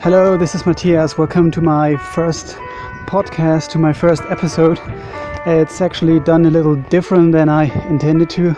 Hello, 0.00 0.36
this 0.36 0.54
is 0.54 0.64
Matthias. 0.64 1.18
Welcome 1.18 1.50
to 1.50 1.60
my 1.60 1.96
first 1.96 2.54
podcast, 3.06 3.70
to 3.70 3.78
my 3.78 3.92
first 3.92 4.22
episode. 4.28 4.78
It's 5.44 5.80
actually 5.80 6.20
done 6.20 6.46
a 6.46 6.50
little 6.50 6.76
different 6.76 7.32
than 7.32 7.48
I 7.48 7.64
intended 7.88 8.30
to. 8.30 8.54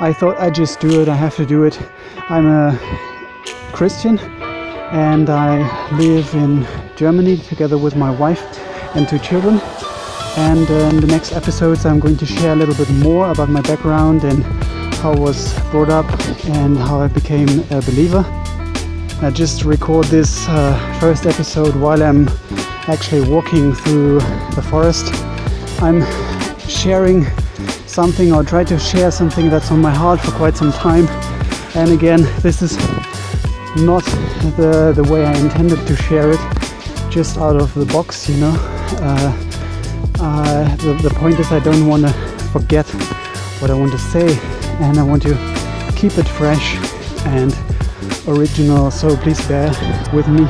I 0.00 0.14
thought 0.14 0.38
I'd 0.38 0.54
just 0.54 0.80
do 0.80 1.02
it, 1.02 1.10
I 1.10 1.14
have 1.14 1.36
to 1.36 1.44
do 1.44 1.64
it. 1.64 1.78
I'm 2.30 2.46
a 2.46 2.78
Christian 3.74 4.18
and 4.90 5.28
I 5.28 5.58
live 5.98 6.32
in 6.32 6.66
Germany 6.96 7.36
together 7.36 7.76
with 7.76 7.94
my 7.94 8.10
wife 8.10 8.58
and 8.96 9.06
two 9.06 9.18
children. 9.18 9.60
And 10.38 10.66
uh, 10.70 10.88
in 10.88 11.00
the 11.00 11.08
next 11.08 11.32
episodes, 11.32 11.84
I'm 11.84 12.00
going 12.00 12.16
to 12.16 12.24
share 12.24 12.54
a 12.54 12.56
little 12.56 12.74
bit 12.74 12.90
more 12.90 13.30
about 13.30 13.50
my 13.50 13.60
background 13.60 14.24
and 14.24 14.42
how 14.94 15.12
I 15.12 15.18
was 15.18 15.52
brought 15.64 15.90
up 15.90 16.06
and 16.46 16.78
how 16.78 17.02
I 17.02 17.08
became 17.08 17.50
a 17.70 17.82
believer. 17.82 18.39
I 19.22 19.30
just 19.30 19.64
record 19.64 20.06
this 20.06 20.48
uh, 20.48 20.98
first 20.98 21.26
episode 21.26 21.76
while 21.76 22.02
I'm 22.02 22.26
actually 22.88 23.28
walking 23.28 23.74
through 23.74 24.14
the 24.54 24.66
forest. 24.70 25.12
I'm 25.82 26.00
sharing 26.66 27.26
something 27.86 28.32
or 28.32 28.42
try 28.42 28.64
to 28.64 28.78
share 28.78 29.10
something 29.10 29.50
that's 29.50 29.70
on 29.70 29.82
my 29.82 29.90
heart 29.90 30.20
for 30.20 30.30
quite 30.30 30.56
some 30.56 30.72
time. 30.72 31.06
And 31.74 31.92
again, 31.92 32.22
this 32.40 32.62
is 32.62 32.78
not 33.76 34.04
the, 34.56 34.94
the 34.96 35.06
way 35.12 35.26
I 35.26 35.36
intended 35.36 35.86
to 35.86 35.96
share 35.96 36.30
it, 36.30 36.40
just 37.10 37.36
out 37.36 37.56
of 37.56 37.74
the 37.74 37.84
box, 37.84 38.26
you 38.26 38.38
know. 38.38 38.54
Uh, 39.02 39.36
uh, 40.18 40.76
the, 40.76 40.94
the 41.02 41.10
point 41.10 41.38
is, 41.38 41.52
I 41.52 41.58
don't 41.58 41.86
want 41.86 42.06
to 42.06 42.12
forget 42.54 42.88
what 43.60 43.70
I 43.70 43.74
want 43.74 43.92
to 43.92 43.98
say, 43.98 44.38
and 44.80 44.98
I 44.98 45.02
want 45.02 45.22
to 45.24 45.34
keep 45.94 46.16
it 46.16 46.26
fresh 46.26 46.76
and 47.26 47.52
original. 48.28 48.90
So 48.90 49.16
please 49.16 49.40
bear 49.46 49.68
with 50.12 50.28
me 50.28 50.44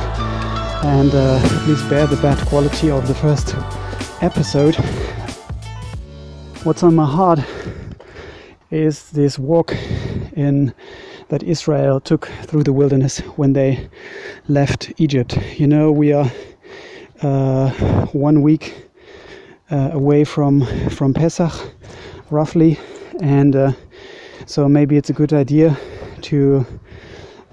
and 0.83 1.13
uh, 1.13 1.39
please 1.63 1.81
bear 1.83 2.07
the 2.07 2.17
bad 2.17 2.37
quality 2.47 2.89
of 2.89 3.07
the 3.07 3.15
first 3.15 3.55
episode. 4.21 4.75
What's 6.63 6.83
on 6.83 6.95
my 6.95 7.05
heart 7.05 7.39
is 8.69 9.09
this 9.11 9.37
walk 9.37 9.75
in 10.33 10.73
that 11.29 11.43
Israel 11.43 11.99
took 11.99 12.27
through 12.43 12.63
the 12.63 12.73
wilderness 12.73 13.19
when 13.37 13.53
they 13.53 13.89
left 14.47 14.91
Egypt. 14.97 15.37
You 15.57 15.67
know, 15.67 15.91
we 15.91 16.13
are 16.13 16.31
uh, 17.21 17.69
one 18.07 18.41
week 18.41 18.87
uh, 19.69 19.91
away 19.93 20.23
from 20.23 20.65
from 20.89 21.13
Pesach, 21.13 21.53
roughly, 22.29 22.77
and 23.21 23.55
uh, 23.55 23.71
so 24.45 24.67
maybe 24.67 24.97
it's 24.97 25.09
a 25.09 25.13
good 25.13 25.33
idea 25.33 25.77
to 26.21 26.65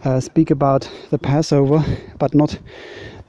uh, 0.05 0.21
speak 0.21 0.51
about 0.51 0.91
the 1.11 1.19
Passover, 1.19 1.85
but 2.19 2.35
not 2.35 2.59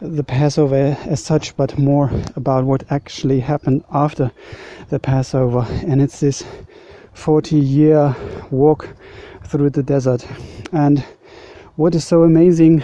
the 0.02 0.24
Passover 0.24 0.98
as 1.06 1.24
such, 1.24 1.56
but 1.58 1.78
more 1.78 2.10
about 2.36 2.66
what 2.66 2.84
actually 2.92 3.40
happened 3.40 3.84
after 3.92 4.32
the 4.90 5.00
Passover. 5.00 5.66
And 5.86 6.02
it's 6.02 6.20
this 6.20 6.44
40 7.14 7.58
year 7.58 8.16
walk 8.52 8.88
through 9.46 9.72
the 9.72 9.84
desert. 9.84 10.26
And 10.72 11.04
what 11.76 11.96
is 11.96 12.06
so 12.06 12.24
amazing 12.24 12.84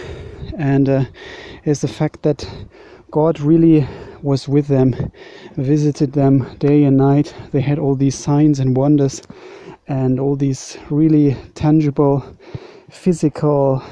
and 0.58 0.88
uh, 0.88 1.04
is 1.64 1.80
the 1.80 1.88
fact 1.88 2.22
that 2.22 2.48
God 3.10 3.40
really 3.40 3.86
was 4.22 4.48
with 4.48 4.66
them, 4.66 5.12
visited 5.56 6.12
them 6.12 6.56
day 6.58 6.84
and 6.84 6.96
night. 6.96 7.34
They 7.52 7.60
had 7.60 7.78
all 7.78 7.94
these 7.94 8.16
signs 8.16 8.58
and 8.58 8.76
wonders 8.76 9.22
and 9.88 10.18
all 10.18 10.36
these 10.36 10.76
really 10.90 11.36
tangible, 11.54 12.24
physical 12.96 13.82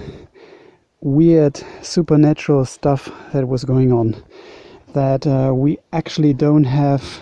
weird 1.00 1.60
supernatural 1.82 2.64
stuff 2.64 3.10
that 3.32 3.46
was 3.46 3.64
going 3.64 3.92
on 3.92 4.16
that 4.94 5.26
uh, 5.26 5.52
we 5.54 5.78
actually 5.92 6.32
don't 6.32 6.64
have 6.64 7.20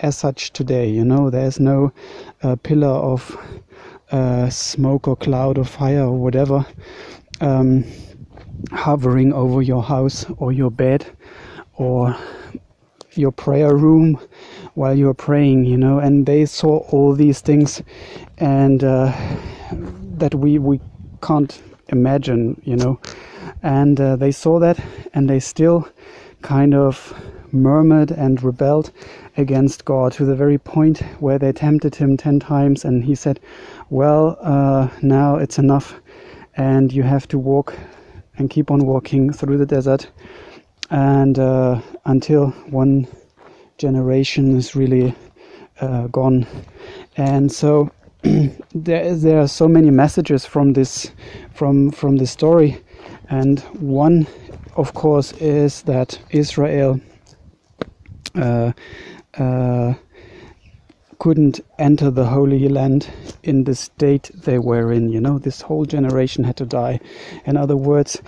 as 0.00 0.16
such 0.16 0.52
today. 0.52 0.88
You 0.88 1.04
know, 1.04 1.30
there's 1.30 1.58
no 1.58 1.92
uh, 2.42 2.56
pillar 2.56 2.88
of 2.88 3.36
uh, 4.10 4.50
smoke 4.50 5.08
or 5.08 5.16
cloud 5.16 5.56
or 5.56 5.64
fire 5.64 6.02
or 6.02 6.18
whatever 6.18 6.66
um, 7.40 7.84
hovering 8.70 9.32
over 9.32 9.62
your 9.62 9.82
house 9.82 10.26
or 10.36 10.52
your 10.52 10.70
bed 10.70 11.06
or 11.74 12.16
your 13.12 13.32
prayer 13.32 13.74
room 13.74 14.18
while 14.74 14.96
you're 14.96 15.14
praying, 15.14 15.64
you 15.64 15.76
know, 15.76 15.98
and 15.98 16.26
they 16.26 16.44
saw 16.44 16.78
all 16.90 17.14
these 17.14 17.40
things 17.40 17.82
and 18.38 18.84
uh, 18.84 19.12
that 20.18 20.34
we, 20.34 20.58
we 20.58 20.80
can't 21.22 21.62
imagine, 21.88 22.60
you 22.64 22.76
know. 22.76 23.00
And 23.62 24.00
uh, 24.00 24.16
they 24.16 24.32
saw 24.32 24.58
that 24.58 24.78
and 25.14 25.30
they 25.30 25.40
still 25.40 25.88
kind 26.42 26.74
of 26.74 27.14
murmured 27.52 28.10
and 28.10 28.42
rebelled 28.42 28.90
against 29.36 29.84
God 29.84 30.12
to 30.12 30.24
the 30.24 30.34
very 30.34 30.58
point 30.58 31.00
where 31.20 31.38
they 31.38 31.52
tempted 31.52 31.94
him 31.94 32.16
10 32.16 32.40
times 32.40 32.84
and 32.84 33.04
he 33.04 33.14
said, 33.14 33.40
Well, 33.90 34.36
uh, 34.40 34.88
now 35.02 35.36
it's 35.36 35.58
enough 35.58 35.94
and 36.56 36.92
you 36.92 37.02
have 37.02 37.28
to 37.28 37.38
walk 37.38 37.74
and 38.36 38.50
keep 38.50 38.70
on 38.70 38.84
walking 38.84 39.32
through 39.32 39.58
the 39.58 39.66
desert 39.66 40.08
and 40.90 41.38
uh, 41.38 41.80
until 42.04 42.50
one 42.70 43.06
generation 43.78 44.56
is 44.56 44.74
really 44.74 45.14
uh, 45.80 46.06
gone. 46.08 46.46
And 47.16 47.50
so 47.50 47.90
there, 48.74 49.14
there 49.14 49.40
are 49.40 49.48
so 49.48 49.68
many 49.68 49.90
messages 49.90 50.46
from 50.46 50.72
this 50.72 51.10
from 51.54 51.90
from 51.90 52.16
the 52.16 52.26
story 52.26 52.80
and 53.28 53.60
one 53.80 54.26
of 54.76 54.94
course 54.94 55.32
is 55.32 55.82
that 55.82 56.18
Israel 56.30 57.00
uh, 58.34 58.72
uh, 59.38 59.94
couldn't 61.18 61.60
enter 61.78 62.10
the 62.10 62.24
Holy 62.26 62.68
Land 62.68 63.08
in 63.44 63.64
the 63.64 63.74
state 63.74 64.30
they 64.34 64.58
were 64.58 64.92
in. 64.92 65.08
You 65.08 65.20
know, 65.20 65.38
this 65.38 65.60
whole 65.60 65.84
generation 65.84 66.42
had 66.42 66.56
to 66.56 66.66
die. 66.66 66.98
In 67.46 67.56
other 67.56 67.76
words, 67.76 68.20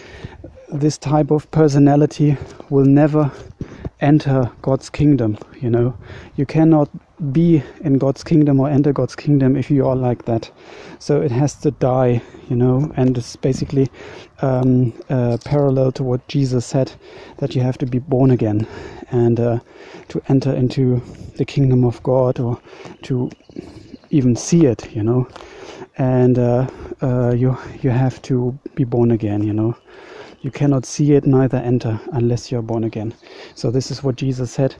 this 0.72 0.96
type 0.98 1.32
of 1.32 1.50
personality 1.50 2.36
will 2.70 2.84
never 2.84 3.32
enter 4.00 4.50
God's 4.62 4.90
kingdom. 4.90 5.38
You 5.60 5.70
know, 5.70 5.96
you 6.36 6.46
cannot 6.46 6.88
be 7.32 7.62
in 7.80 7.98
God's 7.98 8.24
kingdom 8.24 8.60
or 8.60 8.68
enter 8.68 8.92
God's 8.92 9.14
kingdom 9.14 9.56
if 9.56 9.70
you 9.70 9.86
are 9.86 9.96
like 9.96 10.24
that. 10.24 10.50
So 10.98 11.20
it 11.20 11.30
has 11.30 11.54
to 11.56 11.70
die, 11.70 12.22
you 12.48 12.56
know, 12.56 12.92
and 12.96 13.16
it's 13.16 13.36
basically 13.36 13.88
um, 14.42 14.92
uh, 15.08 15.38
parallel 15.44 15.92
to 15.92 16.02
what 16.02 16.26
Jesus 16.28 16.66
said 16.66 16.92
that 17.38 17.54
you 17.54 17.62
have 17.62 17.78
to 17.78 17.86
be 17.86 17.98
born 17.98 18.30
again 18.30 18.66
and 19.10 19.38
uh, 19.38 19.60
to 20.08 20.22
enter 20.28 20.52
into 20.52 21.00
the 21.36 21.44
kingdom 21.44 21.84
of 21.84 22.02
God 22.02 22.40
or 22.40 22.60
to 23.02 23.30
even 24.10 24.36
see 24.36 24.66
it, 24.66 24.94
you 24.94 25.02
know. 25.02 25.28
And 25.96 26.38
uh, 26.38 26.66
uh 27.02 27.32
you 27.32 27.56
you 27.82 27.90
have 27.90 28.20
to 28.22 28.58
be 28.74 28.84
born 28.84 29.12
again, 29.12 29.42
you 29.42 29.52
know. 29.52 29.76
You 30.44 30.50
cannot 30.50 30.84
see 30.84 31.12
it, 31.14 31.24
neither 31.24 31.56
enter, 31.56 31.98
unless 32.12 32.52
you 32.52 32.58
are 32.58 32.62
born 32.62 32.84
again. 32.84 33.14
So, 33.54 33.70
this 33.70 33.90
is 33.90 34.02
what 34.04 34.16
Jesus 34.16 34.50
said, 34.50 34.76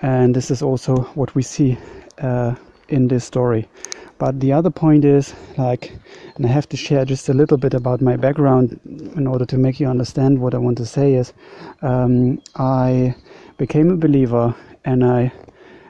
and 0.00 0.34
this 0.34 0.50
is 0.50 0.62
also 0.62 1.02
what 1.14 1.34
we 1.34 1.42
see 1.42 1.76
uh, 2.22 2.54
in 2.88 3.08
this 3.08 3.26
story. 3.26 3.68
But 4.16 4.40
the 4.40 4.54
other 4.54 4.70
point 4.70 5.04
is, 5.04 5.34
like, 5.58 5.92
and 6.36 6.46
I 6.46 6.48
have 6.48 6.66
to 6.70 6.78
share 6.78 7.04
just 7.04 7.28
a 7.28 7.34
little 7.34 7.58
bit 7.58 7.74
about 7.74 8.00
my 8.00 8.16
background 8.16 8.80
in 8.86 9.26
order 9.26 9.44
to 9.44 9.58
make 9.58 9.78
you 9.80 9.86
understand 9.86 10.40
what 10.40 10.54
I 10.54 10.58
want 10.58 10.78
to 10.78 10.86
say 10.86 11.12
is 11.12 11.34
um, 11.82 12.40
I 12.56 13.14
became 13.58 13.90
a 13.90 13.96
believer 13.96 14.54
and 14.86 15.04
I 15.04 15.30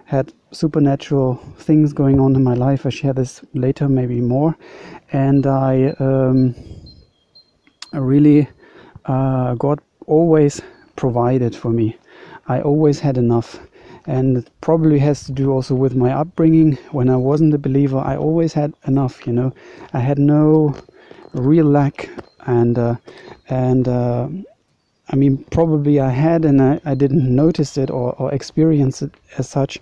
had 0.05 0.33
supernatural 0.51 1.37
things 1.59 1.93
going 1.93 2.19
on 2.19 2.35
in 2.35 2.43
my 2.43 2.55
life. 2.55 2.87
I 2.87 2.91
share 2.91 3.13
this 3.13 3.41
later, 3.55 3.89
maybe 3.89 4.21
more. 4.21 4.57
And 5.13 5.47
I 5.47 5.95
um, 6.01 6.57
really 7.93 8.49
uh, 9.07 9.55
God 9.55 9.81
always 10.07 10.61
provided 10.97 11.55
for 11.55 11.71
me. 11.71 11.97
I 12.49 12.61
always 12.61 13.01
had 13.01 13.19
enough. 13.19 13.61
And 14.07 14.39
it 14.39 14.51
probably 14.61 14.99
has 14.99 15.25
to 15.25 15.33
do 15.33 15.53
also 15.53 15.75
with 15.75 15.95
my 15.95 16.13
upbringing. 16.13 16.77
When 16.91 17.09
I 17.09 17.17
wasn't 17.17 17.55
a 17.55 17.59
believer, 17.59 17.99
I 17.99 18.17
always 18.17 18.53
had 18.53 18.75
enough, 18.87 19.27
you 19.27 19.33
know. 19.33 19.53
I 19.93 20.01
had 20.01 20.19
no 20.19 20.75
real 21.35 21.67
lack. 21.67 22.09
And, 22.47 22.79
uh, 22.79 22.97
and, 23.49 23.87
uh, 23.87 24.29
I 25.09 25.17
mean, 25.17 25.45
probably 25.51 26.01
I 26.01 26.11
had 26.11 26.45
and 26.45 26.61
I, 26.61 26.81
I 26.85 26.95
didn't 26.95 27.35
notice 27.35 27.77
it 27.77 27.91
or, 27.91 28.15
or 28.15 28.33
experience 28.33 29.03
it 29.03 29.13
as 29.39 29.49
such, 29.49 29.79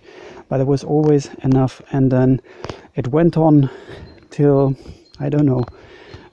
but 0.49 0.59
there 0.59 0.67
was 0.67 0.85
always 0.85 1.31
enough. 1.43 1.81
And 1.93 2.11
then 2.11 2.41
it 2.97 3.09
went 3.09 3.37
on 3.37 3.71
till, 4.31 4.77
I 5.19 5.29
don't 5.29 5.47
know, 5.47 5.65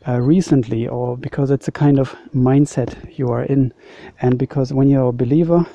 uh, 0.07 0.19
recently 0.19 0.87
or 0.87 1.17
because 1.17 1.51
it's 1.51 1.67
a 1.67 1.71
kind 1.71 1.99
of 1.99 2.15
mindset 2.35 3.17
you 3.17 3.29
are 3.29 3.43
in 3.43 3.73
and 4.21 4.37
because 4.39 4.73
when 4.73 4.89
you're 4.89 5.09
a 5.09 5.13
believer 5.13 5.65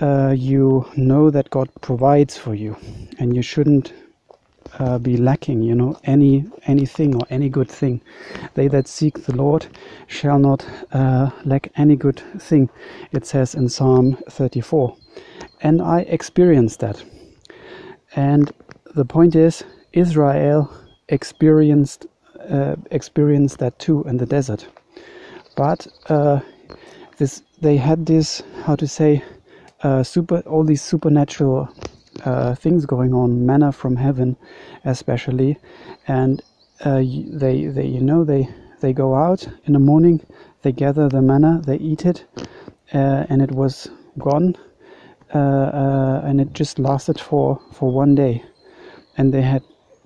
uh, 0.00 0.34
you 0.36 0.86
know 0.96 1.30
that 1.30 1.50
God 1.50 1.68
provides 1.80 2.36
for 2.36 2.54
you 2.54 2.76
and 3.18 3.36
you 3.36 3.42
shouldn't 3.42 3.92
uh, 4.78 4.98
be 4.98 5.16
lacking, 5.16 5.62
you 5.62 5.74
know, 5.74 5.98
any 6.04 6.44
anything 6.66 7.14
or 7.14 7.22
any 7.30 7.48
good 7.48 7.70
thing. 7.70 8.00
They 8.54 8.68
that 8.68 8.88
seek 8.88 9.24
the 9.24 9.36
Lord 9.36 9.66
shall 10.06 10.38
not 10.38 10.66
uh, 10.92 11.30
lack 11.44 11.70
any 11.76 11.96
good 11.96 12.22
thing. 12.38 12.70
It 13.12 13.26
says 13.26 13.54
in 13.54 13.68
Psalm 13.68 14.16
34, 14.30 14.96
and 15.62 15.82
I 15.82 16.00
experienced 16.00 16.80
that. 16.80 17.04
And 18.16 18.52
the 18.94 19.04
point 19.04 19.36
is, 19.36 19.64
Israel 19.92 20.72
experienced 21.08 22.06
uh, 22.50 22.76
experienced 22.90 23.58
that 23.58 23.78
too 23.78 24.04
in 24.04 24.16
the 24.16 24.26
desert, 24.26 24.66
but 25.56 25.86
uh, 26.08 26.40
this 27.18 27.42
they 27.60 27.76
had 27.76 28.06
this 28.06 28.42
how 28.64 28.76
to 28.76 28.86
say 28.86 29.22
uh, 29.82 30.02
super 30.02 30.40
all 30.40 30.64
these 30.64 30.82
supernatural 30.82 31.68
uh, 32.24 32.54
things 32.54 32.86
going 32.86 33.14
on, 33.14 33.46
manna 33.46 33.72
from 33.72 33.96
heaven, 33.96 34.36
especially, 34.84 35.58
and 36.08 36.42
uh, 36.84 36.98
they 36.98 37.66
they 37.66 37.86
you 37.86 38.00
know 38.00 38.24
they 38.24 38.48
they 38.80 38.92
go 38.92 39.14
out 39.14 39.46
in 39.64 39.72
the 39.72 39.78
morning, 39.78 40.20
they 40.62 40.72
gather 40.72 41.08
the 41.08 41.22
manna, 41.22 41.62
they 41.64 41.76
eat 41.76 42.04
it, 42.04 42.24
and 42.92 43.40
it 43.40 43.52
was 43.52 43.88
gone, 44.18 44.56
and 45.30 46.40
it 46.40 46.52
just 46.52 46.78
lasted 46.78 47.20
for 47.20 47.60
for 47.72 47.90
one 47.90 48.14
day, 48.14 48.42
and 49.16 49.32
they 49.32 49.42
had 49.42 49.62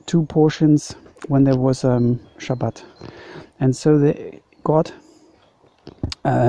two 0.07 0.25
portions 0.27 0.95
when 1.29 1.45
there 1.45 1.57
was 1.57 1.85
um, 1.85 2.21
Shabbat, 2.39 2.85
and 3.61 3.75
so 3.77 3.99
the 3.99 4.41
God 4.65 4.93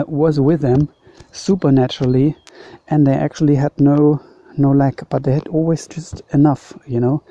was 0.07 0.39
with 0.39 0.61
them 0.61 0.89
supernaturally, 1.31 2.35
and 2.89 3.05
they 3.05 3.13
actually 3.13 3.55
had 3.55 3.79
no 3.79 4.21
no 4.57 4.71
lack, 4.71 5.07
but 5.09 5.23
they 5.23 5.33
had 5.33 5.47
always 5.49 5.87
just 5.87 6.21
enough, 6.33 6.73
you 6.87 6.99
know. 6.99 7.23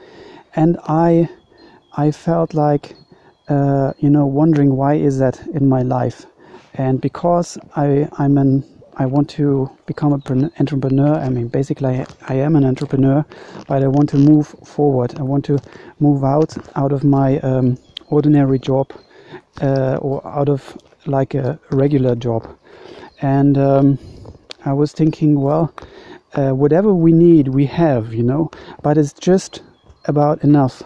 And 0.54 0.78
I, 0.88 1.28
I 1.96 2.12
felt 2.12 2.54
like, 2.54 2.94
uh, 3.48 3.92
you 3.98 4.10
know, 4.10 4.26
wondering 4.26 4.76
why 4.76 4.94
is 4.94 5.18
that 5.18 5.44
in 5.48 5.68
my 5.68 5.82
life, 5.82 6.26
and 6.74 7.00
because 7.00 7.58
I, 7.76 8.08
I'm 8.18 8.38
an, 8.38 8.64
I 8.96 9.06
want 9.06 9.28
to 9.30 9.70
become 9.86 10.12
an 10.12 10.50
entrepreneur. 10.58 11.14
I 11.16 11.28
mean, 11.28 11.48
basically, 11.48 12.04
I, 12.28 12.34
am 12.34 12.56
an 12.56 12.64
entrepreneur, 12.64 13.24
but 13.68 13.82
I 13.82 13.88
want 13.88 14.08
to 14.10 14.16
move 14.16 14.48
forward. 14.64 15.18
I 15.18 15.22
want 15.22 15.44
to 15.46 15.58
move 16.00 16.24
out 16.24 16.56
out 16.76 16.92
of 16.92 17.04
my 17.04 17.38
um, 17.40 17.78
ordinary 18.08 18.58
job, 18.58 18.92
uh, 19.60 19.96
or 19.96 20.26
out 20.26 20.48
of 20.48 20.76
like 21.06 21.34
a 21.34 21.58
regular 21.70 22.14
job, 22.14 22.48
and 23.20 23.58
um, 23.58 23.98
I 24.64 24.72
was 24.72 24.92
thinking, 24.92 25.40
well 25.40 25.72
uh, 26.36 26.50
whatever 26.50 26.92
we 26.92 27.12
need, 27.12 27.48
we 27.48 27.66
have, 27.66 28.12
you 28.12 28.22
know, 28.22 28.50
but 28.82 28.98
it's 28.98 29.12
just 29.12 29.62
about 30.04 30.42
enough. 30.44 30.82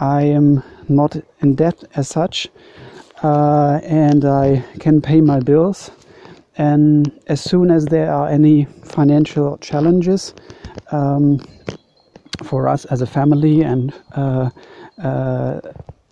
I 0.00 0.22
am 0.22 0.62
not 0.88 1.16
in 1.40 1.54
debt 1.54 1.84
as 1.94 2.08
such, 2.08 2.48
uh, 3.22 3.80
and 3.82 4.24
I 4.24 4.64
can 4.80 5.00
pay 5.00 5.20
my 5.20 5.40
bills. 5.40 5.90
And 6.58 7.12
as 7.26 7.40
soon 7.40 7.70
as 7.70 7.84
there 7.86 8.12
are 8.12 8.28
any 8.28 8.64
financial 8.84 9.58
challenges 9.58 10.34
um, 10.90 11.38
for 12.42 12.68
us 12.68 12.84
as 12.86 13.02
a 13.02 13.06
family, 13.06 13.62
and 13.62 13.92
uh, 14.12 14.50
uh 15.02 15.60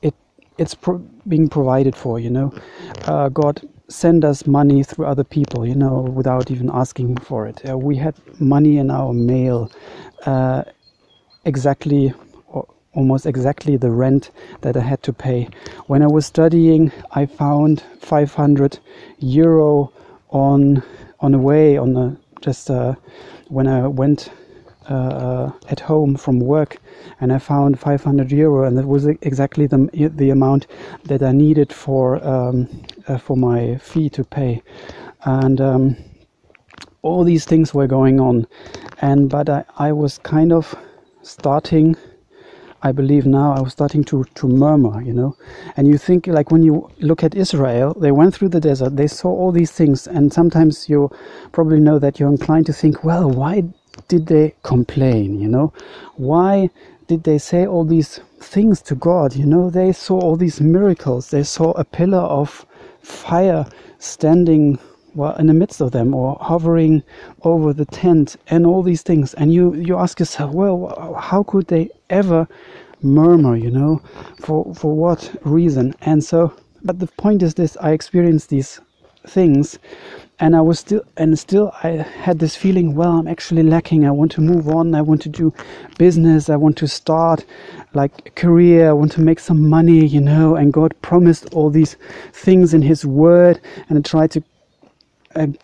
it 0.03 0.15
it's 0.59 0.75
pro 0.75 0.99
being 1.29 1.49
provided 1.49 1.97
for, 1.97 2.21
you 2.21 2.31
know, 2.31 2.53
uh, 3.07 3.29
God 3.31 3.67
send 3.89 4.25
us 4.25 4.47
money 4.47 4.83
through 4.83 5.07
other 5.07 5.25
people, 5.25 5.67
you 5.67 5.75
know, 5.75 6.01
without 6.01 6.51
even 6.51 6.71
asking 6.73 7.17
for 7.19 7.47
it. 7.47 7.69
Uh, 7.69 7.79
we 7.79 7.97
had 7.97 8.15
money 8.41 8.79
in 8.79 8.91
our 8.91 9.13
mail, 9.13 9.71
uh, 10.27 10.63
exactly, 11.45 12.13
almost 12.95 13.27
exactly 13.27 13.77
the 13.77 13.91
rent 13.91 14.31
that 14.63 14.77
I 14.77 14.81
had 14.81 15.03
to 15.03 15.13
pay. 15.13 15.49
When 15.87 16.03
I 16.03 16.07
was 16.07 16.27
studying, 16.27 16.93
I 17.13 17.27
found 17.27 17.83
500 18.01 18.79
euro 19.19 19.93
on 20.31 20.83
on 21.21 21.33
the 21.33 21.39
way 21.39 21.77
on 21.77 21.95
the 21.95 22.17
just 22.41 22.71
uh, 22.71 22.95
when 23.49 23.67
I 23.67 23.87
went 23.87 24.31
uh, 24.91 24.95
uh, 24.95 25.53
at 25.71 25.81
home 25.81 26.15
from 26.15 26.41
work 26.41 26.77
and 27.21 27.33
I 27.33 27.39
found 27.39 27.81
500 27.81 28.31
euro 28.31 28.67
and 28.67 28.77
that 28.77 28.87
was 28.87 29.07
exactly 29.07 29.67
the, 29.67 29.89
the 30.15 30.29
amount 30.29 30.67
that 31.05 31.23
I 31.23 31.33
needed 31.33 31.73
for 31.73 32.23
um, 32.23 32.69
uh, 33.09 33.17
for 33.17 33.35
my 33.35 33.77
fee 33.79 34.11
to 34.11 34.25
pay. 34.25 34.63
And 35.25 35.59
um, 35.61 35.97
all 37.01 37.25
these 37.25 37.47
things 37.47 37.73
were 37.73 37.87
going 37.87 38.21
on. 38.21 38.47
And 39.01 39.31
but 39.31 39.49
I, 39.49 39.65
I 39.79 39.93
was 39.93 40.19
kind 40.19 40.53
of 40.53 40.75
starting 41.23 41.97
I 42.85 42.93
believe 42.93 43.25
now 43.25 43.55
I 43.55 43.61
was 43.61 43.73
starting 43.73 44.05
to, 44.05 44.25
to 44.25 44.47
murmur, 44.47 45.01
you 45.01 45.15
know. 45.15 45.37
And 45.77 45.89
you 45.89 45.97
think, 45.97 46.27
like, 46.27 46.51
when 46.51 46.63
you 46.63 46.91
look 47.01 47.25
at 47.25 47.35
Israel, 47.35 47.95
they 47.95 48.13
went 48.13 48.35
through 48.35 48.51
the 48.51 48.61
desert, 48.61 48.97
they 48.97 49.07
saw 49.07 49.31
all 49.31 49.53
these 49.53 49.73
things, 49.73 50.07
and 50.07 50.31
sometimes 50.31 50.87
you 50.87 51.11
probably 51.53 51.81
know 51.81 51.99
that 51.99 52.21
you're 52.21 52.29
inclined 52.29 52.67
to 52.67 52.75
think, 52.75 53.03
well, 53.03 53.31
why 53.31 53.65
did 54.09 54.27
they 54.27 54.55
complain? 54.63 55.41
You 55.41 55.49
know, 55.49 55.73
why 56.17 56.69
did 57.07 57.25
they 57.25 57.39
say 57.39 57.67
all 57.67 57.85
these 57.85 58.21
things 58.41 58.83
to 58.83 58.95
God? 58.95 59.35
You 59.35 59.47
know, 59.47 59.71
they 59.71 59.91
saw 59.93 60.21
all 60.21 60.37
these 60.37 60.61
miracles. 60.61 61.31
They 61.31 61.43
saw 61.43 61.71
a 61.73 61.85
pillar 61.85 62.19
of 62.41 62.67
fire 63.01 63.65
standing 63.99 64.79
well 65.15 65.35
in 65.37 65.47
the 65.47 65.55
midst 65.55 65.81
of 65.81 65.93
them 65.93 66.15
or 66.15 66.37
hovering 66.41 67.03
over 67.43 67.73
the 67.73 67.85
tent 67.87 68.37
and 68.49 68.67
all 68.67 68.83
these 68.83 69.03
things. 69.03 69.35
And 69.35 69.53
you 69.53 69.75
you 69.75 69.97
ask 69.97 70.19
yourself 70.21 70.53
well 70.53 71.15
how 71.19 71.43
could 71.43 71.67
they 71.69 71.91
ever 72.11 72.49
murmur 73.03 73.57
you 73.57 73.71
know 73.71 74.03
for 74.41 74.75
for 74.75 74.95
what 74.95 75.35
reason? 75.45 75.95
And 76.03 76.23
so 76.23 76.53
but 76.83 76.99
the 76.99 77.07
point 77.07 77.43
is 77.43 77.55
this 77.55 77.77
i 77.81 77.93
experienced 77.93 78.51
these 78.51 78.81
things 79.27 79.79
and 80.41 80.57
I 80.57 80.61
was 80.61 80.81
still 80.81 81.03
and 81.17 81.39
still 81.39 81.73
I 81.83 81.89
had 81.89 82.39
this 82.39 82.57
feeling 82.57 82.95
well 82.95 83.13
I'm 83.13 83.29
actually 83.29 83.63
lacking. 83.63 84.05
I 84.05 84.11
want 84.11 84.33
to 84.33 84.41
move 84.41 84.69
on. 84.69 84.95
I 84.95 85.01
want 85.01 85.23
to 85.23 85.29
do 85.29 85.55
business. 85.99 86.51
I 86.51 86.57
want 86.57 86.77
to 86.79 86.89
start 86.89 87.45
like 87.95 88.13
a 88.27 88.31
career. 88.31 88.89
I 88.91 88.93
want 88.93 89.13
to 89.13 89.21
make 89.21 89.39
some 89.39 89.69
money 89.69 90.05
you 90.05 90.21
know 90.21 90.57
and 90.57 90.73
God 90.73 90.95
promised 91.03 91.55
all 91.55 91.71
these 91.71 91.97
things 92.33 92.75
in 92.75 92.83
his 92.83 93.07
word 93.07 93.61
and 93.89 93.99
I 93.99 94.03
tried 94.03 94.33
to 94.33 94.43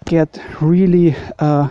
get 0.04 0.40
really 0.60 1.14
uh, 1.38 1.68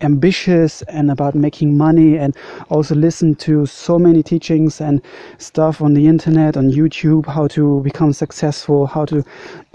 ambitious 0.00 0.82
and 0.82 1.10
about 1.10 1.34
making 1.34 1.76
money 1.76 2.16
and 2.18 2.36
also 2.70 2.94
listen 2.94 3.34
to 3.34 3.66
so 3.66 3.98
many 3.98 4.22
teachings 4.22 4.80
and 4.80 5.02
stuff 5.38 5.80
on 5.80 5.94
the 5.94 6.06
internet 6.06 6.56
on 6.56 6.70
youtube 6.70 7.26
how 7.26 7.48
to 7.48 7.80
become 7.82 8.12
successful 8.12 8.86
how 8.86 9.04
to 9.04 9.24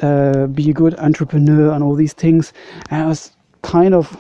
uh, 0.02 0.48
be 0.48 0.70
a 0.70 0.74
good 0.74 0.98
entrepreneur 1.00 1.72
and 1.74 1.84
all 1.84 1.96
these 1.96 2.14
things. 2.14 2.54
And 2.90 3.04
i 3.04 3.08
was 3.08 3.32
kind 3.62 3.94
of 3.94 4.18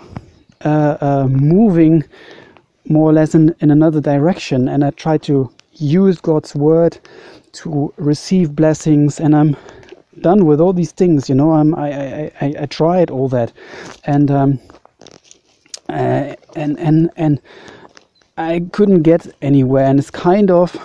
uh, 0.65 0.98
uh, 1.01 1.27
moving 1.29 2.03
more 2.89 3.09
or 3.09 3.13
less 3.13 3.36
in, 3.36 3.55
in 3.59 3.71
another 3.71 4.01
direction. 4.01 4.67
And 4.67 4.83
i 4.83 4.89
tried 4.91 5.24
to 5.24 5.51
use 5.74 6.19
god's 6.19 6.55
word 6.55 6.98
to 7.53 7.93
receive 7.98 8.55
blessings. 8.55 9.19
And 9.19 9.36
i'm 9.36 9.55
done 10.24 10.46
with 10.46 10.60
all 10.60 10.74
these 10.74 10.92
things 10.92 11.30
you 11.30 11.36
know 11.36 11.51
i'm 11.51 11.75
i 11.75 11.89
i, 12.42 12.53
I, 12.63 12.65
tried 12.65 13.10
all 13.12 13.30
that 13.30 13.51
and 14.06 14.32
um, 14.32 14.60
uh, 15.89 16.36
and 16.56 16.80
and 16.80 17.10
and 17.15 17.42
I 18.38 18.62
couldn't 18.72 19.03
get 19.03 19.27
anywhere, 19.44 19.86
and 19.86 20.00
it's 20.00 20.10
kind 20.10 20.50
of 20.50 20.75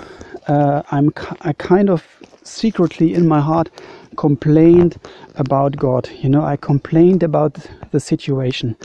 uh, 0.48 0.82
I'm 0.90 1.12
I 1.40 1.54
kind 1.54 1.88
of 1.88 2.04
secretly 2.42 3.14
in 3.14 3.26
my 3.26 3.40
heart 3.40 3.70
complained 4.16 4.98
about 5.36 5.76
God. 5.76 6.10
You 6.10 6.28
know, 6.28 6.42
I 6.42 6.56
complained 6.56 7.22
about 7.22 7.58
the 7.90 8.00
situation. 8.00 8.76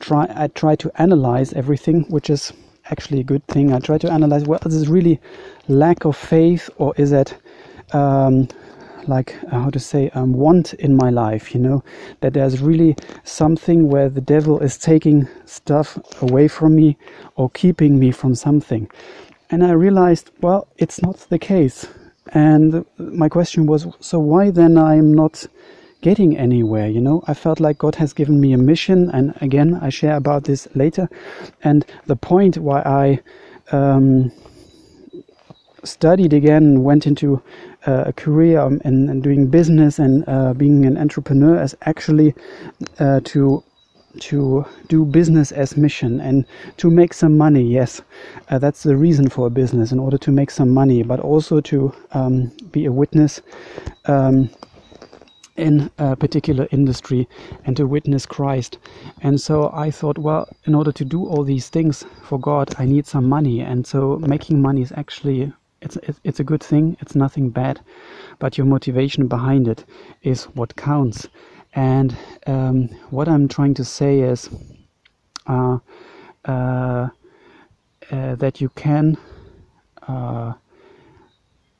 Try 0.00 0.26
I 0.34 0.48
try 0.48 0.76
to 0.76 0.90
analyze 1.00 1.54
everything, 1.54 2.02
which 2.10 2.28
is 2.28 2.52
actually 2.90 3.20
a 3.20 3.24
good 3.24 3.46
thing. 3.46 3.72
I 3.72 3.78
try 3.78 3.96
to 3.98 4.12
analyze 4.12 4.44
well, 4.44 4.60
is 4.66 4.78
this 4.78 4.88
really 4.88 5.18
lack 5.68 6.04
of 6.04 6.14
faith 6.16 6.68
or 6.76 6.92
is 6.98 7.12
it 7.12 7.34
um, 7.94 8.48
like 9.10 9.36
uh, 9.52 9.58
how 9.64 9.70
to 9.70 9.78
say 9.78 10.08
um, 10.14 10.32
want 10.32 10.72
in 10.74 10.96
my 10.96 11.10
life 11.10 11.54
you 11.54 11.60
know? 11.60 11.84
That 12.20 12.32
there's 12.32 12.62
really 12.62 12.96
something 13.24 13.88
where 13.90 14.08
the 14.08 14.22
devil 14.22 14.58
is 14.60 14.78
taking 14.78 15.28
stuff 15.44 15.98
away 16.22 16.48
from 16.48 16.74
me 16.74 16.96
or 17.36 17.50
keeping 17.50 17.98
me 17.98 18.10
from 18.12 18.34
something. 18.34 18.90
And 19.50 19.62
i 19.64 19.72
realized 19.72 20.30
well 20.40 20.66
it's 20.78 21.02
not 21.02 21.16
the 21.28 21.38
case. 21.38 21.86
And 22.32 22.84
my 22.96 23.28
question 23.28 23.66
was 23.66 23.86
so 24.00 24.18
why 24.18 24.50
then 24.50 24.78
i'm 24.78 25.12
not 25.12 25.46
getting 26.00 26.38
anywhere 26.38 26.88
you 26.88 27.00
know? 27.00 27.22
I 27.26 27.34
felt 27.34 27.60
like 27.60 27.76
god 27.78 27.96
has 27.96 28.14
given 28.14 28.40
me 28.40 28.52
a 28.54 28.58
mission 28.72 29.10
and 29.10 29.34
again 29.42 29.78
i 29.82 29.90
share 29.90 30.16
about 30.16 30.44
this 30.44 30.68
later. 30.74 31.08
And 31.62 31.84
the 32.06 32.16
point 32.16 32.56
why 32.56 32.80
i 33.02 33.20
um, 33.72 34.32
studied 35.84 36.32
again 36.32 36.82
went 36.82 37.06
into 37.06 37.42
uh, 37.86 38.04
a 38.06 38.12
career 38.12 38.60
in, 38.84 39.08
in, 39.08 39.20
doing 39.20 39.46
business 39.46 39.98
and 39.98 40.24
uh, 40.28 40.52
being 40.54 40.84
an 40.84 40.98
entrepreneur 40.98 41.62
is 41.62 41.76
actually 41.82 42.34
uh, 42.98 43.20
to 43.24 43.62
to 44.18 44.66
do 44.88 45.04
business 45.04 45.52
as 45.52 45.76
mission 45.76 46.20
and 46.20 46.44
to 46.76 46.90
make 46.90 47.14
some 47.14 47.38
money. 47.38 47.62
Yes, 47.62 48.02
uh, 48.48 48.58
that's 48.58 48.82
the 48.82 48.96
reason 48.96 49.28
for 49.28 49.46
a 49.46 49.50
business 49.50 49.92
in 49.92 50.00
order 50.00 50.18
to 50.18 50.32
make 50.32 50.50
some 50.50 50.70
money, 50.70 51.04
but 51.04 51.20
also 51.20 51.60
to 51.60 51.94
um, 52.10 52.50
be 52.72 52.86
a 52.86 52.92
witness 52.92 53.40
um, 54.06 54.50
in 55.56 55.90
a 55.98 56.16
particular 56.16 56.66
industry 56.72 57.28
and 57.64 57.76
to 57.76 57.86
witness 57.86 58.26
Christ. 58.26 58.78
And 59.22 59.40
so 59.40 59.70
I 59.72 59.90
thought, 59.90 60.18
well, 60.18 60.48
in 60.64 60.74
order 60.74 60.90
to 60.90 61.04
do 61.04 61.26
all 61.26 61.44
these 61.44 61.68
things 61.68 62.04
for 62.24 62.40
God, 62.40 62.74
I 62.78 62.86
need 62.86 63.06
some 63.06 63.28
money. 63.28 63.60
And 63.60 63.86
so 63.86 64.18
making 64.18 64.60
money 64.60 64.82
is 64.82 64.92
actually 64.96 65.52
it's 65.82 65.98
it's 66.24 66.40
a 66.40 66.44
good 66.44 66.62
thing. 66.62 66.96
It's 67.00 67.14
nothing 67.14 67.50
bad, 67.50 67.80
but 68.38 68.58
your 68.58 68.66
motivation 68.66 69.28
behind 69.28 69.68
it 69.68 69.84
is 70.22 70.44
what 70.44 70.76
counts. 70.76 71.28
And 71.74 72.16
um, 72.46 72.88
what 73.10 73.28
I'm 73.28 73.48
trying 73.48 73.74
to 73.74 73.84
say 73.84 74.20
is 74.20 74.50
uh, 75.46 75.78
uh, 76.44 77.08
uh, 78.10 78.34
that 78.34 78.60
you 78.60 78.68
can, 78.70 79.16
uh, 80.08 80.54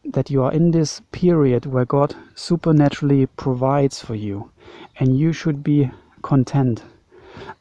that 0.04 0.30
you 0.30 0.44
are 0.44 0.52
in 0.52 0.70
this 0.70 1.00
period 1.10 1.66
where 1.66 1.84
God 1.84 2.14
supernaturally 2.34 3.26
provides 3.26 4.00
for 4.00 4.14
you, 4.14 4.50
and 4.98 5.18
you 5.18 5.32
should 5.32 5.64
be 5.64 5.90
content. 6.22 6.84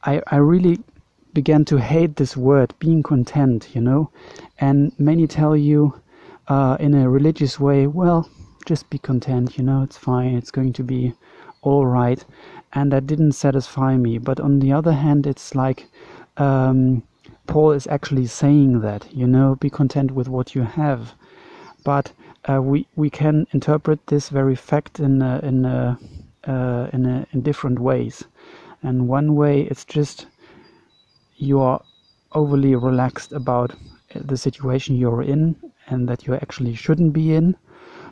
I, 0.04 0.22
I 0.28 0.38
really 0.38 0.80
began 1.34 1.66
to 1.66 1.78
hate 1.78 2.16
this 2.16 2.38
word, 2.38 2.74
being 2.80 3.02
content, 3.04 3.70
you 3.74 3.82
know, 3.82 4.12
and 4.60 4.92
many 5.00 5.26
tell 5.28 5.56
you 5.56 6.00
uh, 6.50 6.76
in 6.80 6.94
a 6.94 7.10
religious 7.10 7.60
way, 7.60 7.88
well, 7.88 8.30
just 8.66 8.90
be 8.90 8.98
content, 8.98 9.58
you 9.58 9.64
know, 9.64 9.84
it's 9.84 9.98
fine, 9.98 10.36
it's 10.36 10.52
going 10.52 10.74
to 10.74 10.84
be 10.84 11.14
all 11.62 11.86
right. 11.86 12.24
And 12.74 12.92
that 12.92 13.08
didn't 13.08 13.34
satisfy 13.34 13.98
me. 13.98 14.18
But 14.18 14.40
on 14.40 14.60
the 14.60 14.72
other 14.72 14.92
hand 14.92 15.26
it's 15.26 15.56
like 15.56 15.88
um, 16.38 17.04
paul 17.48 17.72
is 17.72 17.88
actually 17.88 18.28
saying 18.28 18.82
that 18.82 19.12
you 19.12 19.26
know 19.26 19.56
be 19.56 19.70
content 19.70 20.12
with 20.12 20.28
what 20.28 20.56
you 20.56 20.62
have. 20.62 21.14
But 21.84 22.12
uh, 22.50 22.62
we 22.62 22.88
we 22.96 23.10
can 23.10 23.48
interpret 23.52 24.06
this 24.08 24.30
very 24.30 24.56
fact 24.56 25.00
in 25.00 25.22
a, 25.22 25.40
in 25.40 25.66
a, 25.66 26.00
uh, 26.46 26.90
in 26.94 27.06
a, 27.06 27.28
in 27.32 27.42
different 27.42 27.80
ways. 27.80 28.24
And 28.84 29.08
one 29.08 29.36
way 29.36 29.62
it's 29.62 29.86
just 29.86 30.28
you 31.38 31.60
are 31.60 31.82
overly 32.34 32.76
relaxed 32.76 33.32
about 33.32 33.76
the 34.16 34.38
situation 34.38 34.96
you're 34.96 35.24
in 35.24 35.56
and 35.90 36.08
that 36.08 36.26
you 36.26 36.36
actually 36.36 36.76
shouldn't 36.76 37.14
be 37.14 37.34
in 37.34 37.56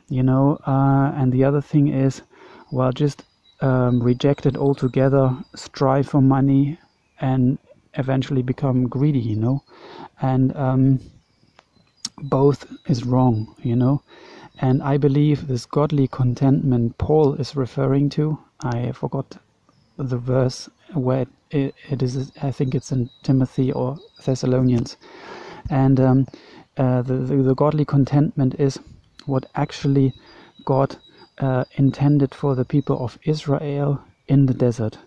you 0.09 0.23
know 0.23 0.57
uh, 0.67 1.11
and 1.15 1.31
the 1.31 1.43
other 1.43 1.61
thing 1.61 1.87
is 1.87 2.21
well 2.71 2.91
just 2.91 3.23
um, 3.61 4.01
reject 4.01 4.45
it 4.45 4.55
altogether, 4.57 5.35
strive 5.55 6.07
for 6.07 6.21
money, 6.21 6.79
and 7.19 7.57
eventually 7.95 8.41
become 8.41 8.87
greedy, 8.87 9.19
you 9.19 9.35
know. 9.35 9.63
And 10.21 10.55
um, 10.55 10.99
both 12.17 12.65
is 12.87 13.03
wrong, 13.03 13.55
you 13.61 13.75
know. 13.75 14.01
And 14.59 14.81
I 14.81 14.97
believe 14.97 15.47
this 15.47 15.65
godly 15.65 16.07
contentment 16.07 16.97
Paul 16.97 17.35
is 17.35 17.55
referring 17.55 18.09
to, 18.11 18.39
I 18.61 18.91
forgot 18.91 19.37
the 19.97 20.17
verse 20.17 20.69
where 20.93 21.27
it, 21.51 21.75
it 21.89 22.01
is, 22.01 22.31
I 22.41 22.51
think 22.51 22.73
it's 22.73 22.91
in 22.91 23.09
Timothy 23.23 23.71
or 23.71 23.99
Thessalonians. 24.25 24.97
And 25.69 25.99
um, 25.99 26.27
uh, 26.77 27.01
the, 27.01 27.13
the, 27.15 27.37
the 27.37 27.55
godly 27.55 27.85
contentment 27.85 28.55
is 28.59 28.79
what 29.25 29.45
actually 29.55 30.13
God 30.63 30.97
uh, 31.39 31.65
intended 31.75 32.35
for 32.35 32.55
the 32.55 32.65
people 32.65 33.03
of 33.03 33.17
Israel 33.23 34.01
in 34.27 34.45
the 34.45 34.53
desert. 34.53 34.97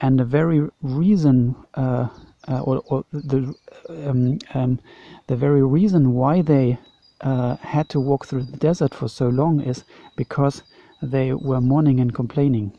And 0.00 0.18
the 0.18 0.24
very 0.24 0.68
reason, 0.82 1.56
uh, 1.74 2.08
uh, 2.48 2.60
or, 2.60 2.82
or, 2.86 3.04
the 3.12 3.54
um, 3.88 4.38
um, 4.54 4.78
the 5.26 5.36
very 5.36 5.62
reason 5.62 6.14
why 6.14 6.42
they 6.42 6.78
uh, 7.20 7.56
had 7.56 7.88
to 7.90 8.00
walk 8.00 8.26
through 8.26 8.44
the 8.44 8.56
desert 8.56 8.94
for 8.94 9.08
so 9.08 9.28
long 9.28 9.60
is 9.60 9.84
because 10.16 10.62
they 11.02 11.32
were 11.32 11.60
mourning 11.60 12.00
and 12.00 12.14
complaining. 12.14 12.72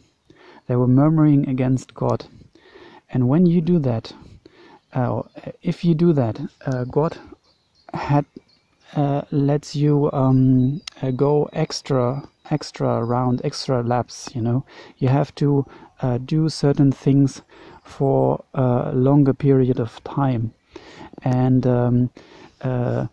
They 0.67 0.75
were 0.75 0.87
murmuring 0.87 1.47
against 1.49 1.93
God. 1.93 2.25
And 3.09 3.27
when 3.27 3.45
you 3.45 3.61
do 3.61 3.77
that, 3.79 4.13
if 5.61 5.83
you 5.83 5.93
do 5.93 6.13
that, 6.13 6.39
God 6.89 7.17
had 7.93 8.25
lets 9.31 9.75
you 9.75 10.11
um, 10.11 10.81
go 11.15 11.49
extra 11.53 12.27
extra 12.49 13.03
round, 13.03 13.41
extra 13.43 13.81
laps. 13.81 14.29
You 14.35 14.41
know, 14.41 14.65
you 14.97 15.07
have 15.07 15.33
to 15.35 15.65
uh, 16.01 16.17
do 16.19 16.49
certain 16.49 16.91
things 16.91 17.41
for 17.83 18.43
a 18.53 18.91
longer 18.93 19.33
period 19.33 19.79
of 19.79 20.03
time, 20.03 20.53
and 21.23 21.65
um, 21.65 22.09
uh, 22.61 23.07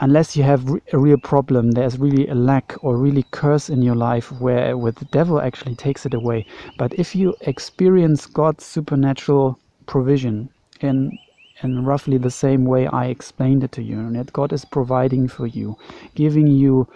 unless 0.00 0.36
you 0.36 0.42
have 0.42 0.68
a 0.92 0.98
real 0.98 1.16
problem, 1.16 1.70
there's 1.70 1.98
really 1.98 2.26
a 2.26 2.34
lack 2.34 2.74
or 2.82 2.96
really 2.96 3.24
curse 3.30 3.70
in 3.70 3.82
your 3.82 3.94
life 3.94 4.32
where 4.40 4.76
where 4.76 4.92
the 4.92 5.04
devil 5.06 5.40
actually 5.40 5.76
takes 5.76 6.04
it 6.04 6.14
away. 6.14 6.46
But 6.78 6.92
if 6.94 7.14
you 7.14 7.34
experience 7.42 8.26
God's 8.26 8.64
supernatural 8.64 9.58
provision 9.86 10.48
in 10.80 11.18
in 11.62 11.84
roughly 11.84 12.18
the 12.18 12.30
same 12.30 12.64
way 12.64 12.86
I 12.86 13.06
explained 13.06 13.64
it 13.64 13.72
to 13.72 13.82
you, 13.82 13.98
and 13.98 14.16
that 14.16 14.32
God 14.32 14.52
is 14.52 14.64
providing 14.64 15.28
for 15.28 15.46
you, 15.46 15.76
giving 16.14 16.46
you 16.46 16.88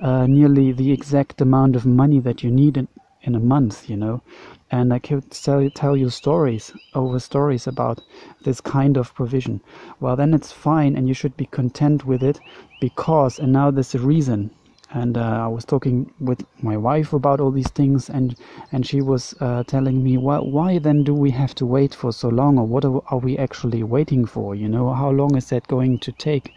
uh, 0.00 0.26
nearly 0.26 0.72
the 0.72 0.92
exact 0.92 1.40
amount 1.40 1.76
of 1.76 1.86
money 1.86 2.20
that 2.20 2.42
you 2.42 2.50
need 2.50 2.76
in, 2.76 2.88
in 3.22 3.34
a 3.34 3.40
month, 3.40 3.88
you 3.88 3.96
know. 3.96 4.22
And 4.70 4.92
I 4.92 4.98
could 4.98 5.30
tell, 5.30 5.68
tell 5.70 5.96
you 5.96 6.10
stories 6.10 6.72
over 6.94 7.18
stories 7.20 7.66
about 7.66 8.00
this 8.44 8.60
kind 8.60 8.96
of 8.96 9.14
provision. 9.14 9.60
Well, 10.00 10.16
then 10.16 10.34
it's 10.34 10.52
fine, 10.52 10.96
and 10.96 11.08
you 11.08 11.14
should 11.14 11.36
be 11.36 11.46
content 11.46 12.04
with 12.04 12.22
it 12.22 12.40
because, 12.80 13.38
and 13.38 13.52
now 13.52 13.70
there's 13.70 13.94
a 13.94 14.00
reason. 14.00 14.50
And 14.94 15.18
uh, 15.18 15.44
I 15.44 15.48
was 15.48 15.64
talking 15.64 16.10
with 16.20 16.46
my 16.62 16.76
wife 16.76 17.12
about 17.12 17.40
all 17.40 17.50
these 17.50 17.70
things, 17.70 18.08
and 18.08 18.36
and 18.72 18.86
she 18.86 19.00
was 19.02 19.34
uh, 19.40 19.64
telling 19.64 20.02
me, 20.02 20.16
well, 20.16 20.46
why 20.46 20.78
then 20.78 21.02
do 21.04 21.12
we 21.12 21.32
have 21.32 21.54
to 21.56 21.66
wait 21.66 21.94
for 21.94 22.12
so 22.12 22.28
long, 22.28 22.58
or 22.58 22.66
what 22.66 22.84
are, 22.84 23.18
we 23.18 23.36
actually 23.36 23.82
waiting 23.82 24.24
for? 24.24 24.54
You 24.54 24.68
know, 24.68 24.94
how 24.94 25.10
long 25.10 25.36
is 25.36 25.48
that 25.50 25.66
going 25.66 25.98
to 25.98 26.12
take? 26.12 26.54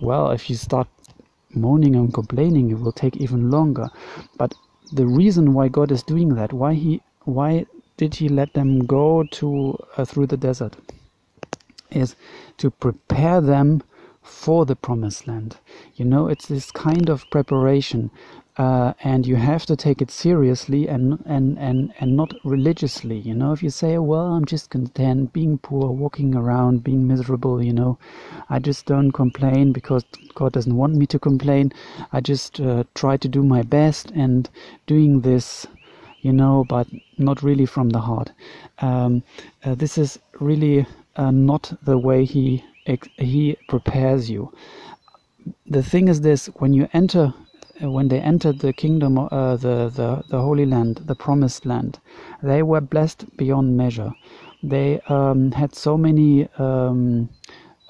Well, 0.00 0.30
if 0.30 0.50
you 0.50 0.56
start 0.56 0.86
moaning 1.54 1.94
and 1.94 2.12
complaining 2.12 2.70
it 2.70 2.78
will 2.78 2.92
take 2.92 3.16
even 3.16 3.50
longer 3.50 3.88
but 4.38 4.54
the 4.92 5.06
reason 5.06 5.52
why 5.52 5.68
god 5.68 5.90
is 5.92 6.02
doing 6.02 6.34
that 6.34 6.52
why 6.52 6.74
he 6.74 7.00
why 7.24 7.64
did 7.96 8.14
he 8.14 8.28
let 8.28 8.52
them 8.54 8.86
go 8.86 9.22
to 9.24 9.76
uh, 9.96 10.04
through 10.04 10.26
the 10.26 10.36
desert 10.36 10.76
is 11.90 12.16
to 12.56 12.70
prepare 12.70 13.40
them 13.40 13.82
for 14.22 14.66
the 14.66 14.76
promised 14.76 15.26
land 15.26 15.58
you 15.96 16.04
know 16.04 16.28
it's 16.28 16.46
this 16.46 16.70
kind 16.70 17.08
of 17.08 17.28
preparation 17.30 18.10
uh, 18.58 18.92
and 19.02 19.26
you 19.26 19.36
have 19.36 19.64
to 19.64 19.76
take 19.76 20.02
it 20.02 20.10
seriously 20.10 20.86
and, 20.86 21.22
and, 21.24 21.58
and, 21.58 21.92
and 22.00 22.16
not 22.16 22.34
religiously. 22.44 23.18
You 23.18 23.34
know, 23.34 23.52
if 23.52 23.62
you 23.62 23.70
say, 23.70 23.96
well, 23.98 24.34
I'm 24.34 24.44
just 24.44 24.70
content 24.70 25.32
being 25.32 25.58
poor, 25.58 25.90
walking 25.90 26.34
around, 26.34 26.84
being 26.84 27.06
miserable, 27.06 27.62
you 27.62 27.72
know, 27.72 27.98
I 28.50 28.58
just 28.58 28.84
don't 28.86 29.10
complain 29.12 29.72
because 29.72 30.04
God 30.34 30.52
doesn't 30.52 30.76
want 30.76 30.96
me 30.96 31.06
to 31.06 31.18
complain. 31.18 31.72
I 32.12 32.20
just 32.20 32.60
uh, 32.60 32.84
try 32.94 33.16
to 33.16 33.28
do 33.28 33.42
my 33.42 33.62
best 33.62 34.10
and 34.10 34.48
doing 34.86 35.22
this, 35.22 35.66
you 36.20 36.32
know, 36.32 36.66
but 36.68 36.86
not 37.16 37.42
really 37.42 37.66
from 37.66 37.88
the 37.88 38.00
heart. 38.00 38.32
Um, 38.80 39.22
uh, 39.64 39.74
this 39.74 39.96
is 39.96 40.18
really 40.40 40.86
uh, 41.16 41.30
not 41.30 41.72
the 41.82 41.96
way 41.96 42.24
He 42.26 42.64
He 42.84 43.56
prepares 43.68 44.30
you. 44.30 44.52
The 45.66 45.82
thing 45.82 46.08
is 46.08 46.20
this: 46.20 46.46
when 46.46 46.72
you 46.72 46.88
enter 46.92 47.34
when 47.80 48.08
they 48.08 48.20
entered 48.20 48.60
the 48.60 48.72
kingdom, 48.72 49.18
uh, 49.18 49.56
the, 49.56 49.88
the, 49.88 50.22
the 50.28 50.40
Holy 50.40 50.66
Land, 50.66 51.02
the 51.06 51.14
Promised 51.14 51.66
Land, 51.66 51.98
they 52.42 52.62
were 52.62 52.80
blessed 52.80 53.36
beyond 53.36 53.76
measure. 53.76 54.12
They 54.62 55.00
um, 55.08 55.50
had 55.52 55.74
so 55.74 55.96
many 55.96 56.48
um, 56.58 57.28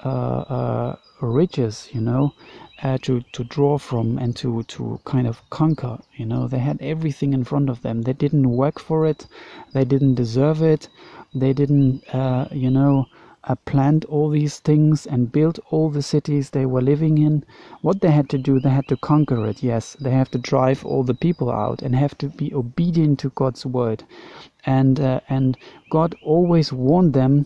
uh, 0.03 0.07
uh, 0.09 0.95
riches, 1.21 1.89
you 1.93 2.01
know, 2.01 2.33
uh, 2.81 2.97
to, 3.03 3.21
to 3.33 3.43
draw 3.43 3.77
from 3.77 4.17
and 4.17 4.35
to, 4.37 4.63
to 4.63 4.99
kind 5.05 5.27
of 5.27 5.47
conquer. 5.49 5.99
You 6.15 6.25
know, 6.25 6.47
they 6.47 6.59
had 6.59 6.81
everything 6.81 7.33
in 7.33 7.43
front 7.43 7.69
of 7.69 7.81
them. 7.83 8.01
They 8.01 8.13
didn't 8.13 8.49
work 8.49 8.79
for 8.79 9.05
it, 9.05 9.27
they 9.73 9.85
didn't 9.85 10.15
deserve 10.15 10.63
it, 10.63 10.89
they 11.35 11.53
didn't, 11.53 12.03
uh, 12.13 12.47
you 12.51 12.71
know, 12.71 13.05
uh, 13.45 13.55
planned 13.65 14.05
all 14.05 14.29
these 14.29 14.59
things 14.59 15.05
and 15.05 15.31
built 15.31 15.59
all 15.69 15.89
the 15.89 16.01
cities 16.01 16.49
they 16.49 16.65
were 16.65 16.81
living 16.81 17.17
in. 17.17 17.43
What 17.81 18.01
they 18.01 18.11
had 18.11 18.29
to 18.29 18.37
do, 18.37 18.59
they 18.59 18.69
had 18.69 18.87
to 18.87 18.97
conquer 18.97 19.45
it, 19.47 19.61
yes. 19.63 19.97
They 19.99 20.11
have 20.11 20.31
to 20.31 20.37
drive 20.37 20.85
all 20.85 21.03
the 21.03 21.13
people 21.13 21.51
out 21.51 21.81
and 21.81 21.95
have 21.95 22.17
to 22.19 22.29
be 22.29 22.53
obedient 22.53 23.19
to 23.19 23.29
God's 23.29 23.65
word. 23.65 24.03
And, 24.65 24.99
uh, 24.99 25.19
and 25.29 25.57
God 25.89 26.15
always 26.23 26.71
warned 26.71 27.13
them 27.13 27.45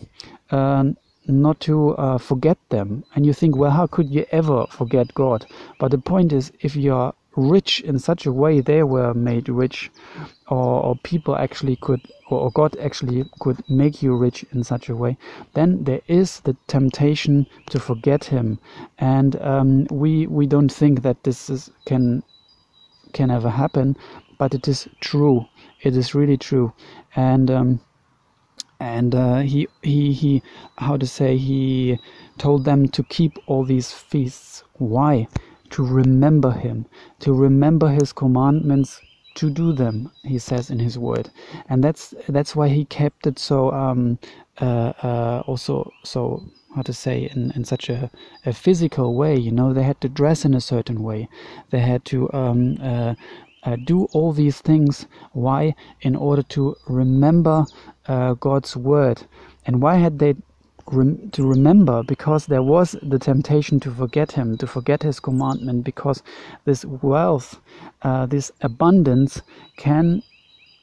uh, 0.50 0.84
not 1.26 1.60
to 1.60 1.96
uh, 1.96 2.18
forget 2.18 2.58
them. 2.68 3.04
And 3.14 3.26
you 3.26 3.32
think, 3.32 3.56
well, 3.56 3.72
how 3.72 3.86
could 3.86 4.10
you 4.10 4.24
ever 4.30 4.66
forget 4.70 5.12
God? 5.14 5.46
But 5.78 5.90
the 5.90 5.98
point 5.98 6.32
is, 6.32 6.52
if 6.60 6.76
you 6.76 6.94
are 6.94 7.14
rich 7.38 7.80
in 7.80 7.98
such 7.98 8.26
a 8.26 8.32
way 8.32 8.60
they 8.60 8.82
were 8.82 9.14
made 9.14 9.48
rich 9.48 9.90
or, 10.48 10.82
or 10.82 10.96
people 11.04 11.36
actually 11.36 11.76
could 11.76 12.00
or 12.30 12.50
God 12.50 12.76
actually 12.78 13.24
could 13.40 13.62
make 13.70 14.02
you 14.02 14.14
rich 14.14 14.44
in 14.52 14.62
such 14.62 14.88
a 14.88 14.96
way, 14.96 15.16
then 15.54 15.84
there 15.84 16.02
is 16.08 16.40
the 16.40 16.56
temptation 16.66 17.46
to 17.70 17.80
forget 17.80 18.24
Him, 18.24 18.58
and 18.98 19.40
um, 19.40 19.86
we 19.90 20.26
we 20.26 20.46
don't 20.46 20.70
think 20.70 21.02
that 21.02 21.22
this 21.24 21.48
is, 21.48 21.70
can 21.86 22.22
can 23.12 23.30
ever 23.30 23.48
happen, 23.50 23.96
but 24.38 24.54
it 24.54 24.68
is 24.68 24.88
true. 25.00 25.46
It 25.82 25.96
is 25.96 26.14
really 26.14 26.36
true, 26.36 26.72
and 27.16 27.50
um, 27.50 27.80
and 28.78 29.14
uh, 29.14 29.38
he 29.38 29.68
he 29.82 30.12
he 30.12 30.42
how 30.76 30.96
to 30.96 31.06
say 31.06 31.36
he 31.36 31.98
told 32.36 32.64
them 32.64 32.88
to 32.88 33.02
keep 33.04 33.38
all 33.46 33.64
these 33.64 33.92
feasts. 33.92 34.64
Why? 34.74 35.28
To 35.70 35.86
remember 35.86 36.52
Him, 36.52 36.86
to 37.20 37.32
remember 37.32 37.88
His 37.88 38.12
commandments 38.12 39.00
to 39.38 39.48
do 39.48 39.72
them 39.72 40.10
he 40.24 40.36
says 40.36 40.68
in 40.68 40.80
his 40.80 40.98
word. 40.98 41.30
And 41.68 41.84
that's 41.84 42.12
that's 42.28 42.56
why 42.56 42.68
he 42.68 42.84
kept 42.84 43.24
it 43.24 43.38
so 43.38 43.70
um, 43.70 44.18
uh, 44.60 44.92
uh, 45.10 45.42
also 45.46 45.92
so 46.02 46.42
how 46.74 46.82
to 46.82 46.92
say 46.92 47.30
in, 47.32 47.52
in 47.52 47.64
such 47.64 47.88
a, 47.88 48.10
a 48.44 48.52
physical 48.52 49.14
way 49.14 49.36
you 49.36 49.52
know 49.52 49.72
they 49.72 49.84
had 49.84 50.00
to 50.00 50.08
dress 50.08 50.44
in 50.44 50.54
a 50.54 50.60
certain 50.60 51.04
way. 51.04 51.28
They 51.70 51.78
had 51.78 52.04
to 52.06 52.32
um, 52.32 52.78
uh, 52.82 53.14
uh 53.62 53.76
do 53.76 54.06
all 54.12 54.32
these 54.32 54.60
things. 54.60 55.06
Why? 55.32 55.76
In 56.00 56.16
order 56.16 56.42
to 56.56 56.76
remember 56.88 57.64
uh, 58.08 58.34
God's 58.34 58.76
word. 58.76 59.22
And 59.66 59.80
why 59.80 59.96
had 59.96 60.18
they 60.18 60.34
rem 60.92 61.30
to 61.30 61.46
remember 61.46 62.02
because 62.02 62.46
there 62.46 62.62
was 62.62 62.96
the 63.02 63.18
temptation 63.18 63.80
to 63.80 63.90
forget 63.90 64.32
him, 64.32 64.56
to 64.58 64.66
forget 64.66 65.02
his 65.02 65.20
commandment, 65.20 65.84
because 65.84 66.22
this 66.64 66.84
wealth, 66.84 67.60
uh, 68.02 68.26
this 68.26 68.50
abundance 68.62 69.42
can 69.76 70.22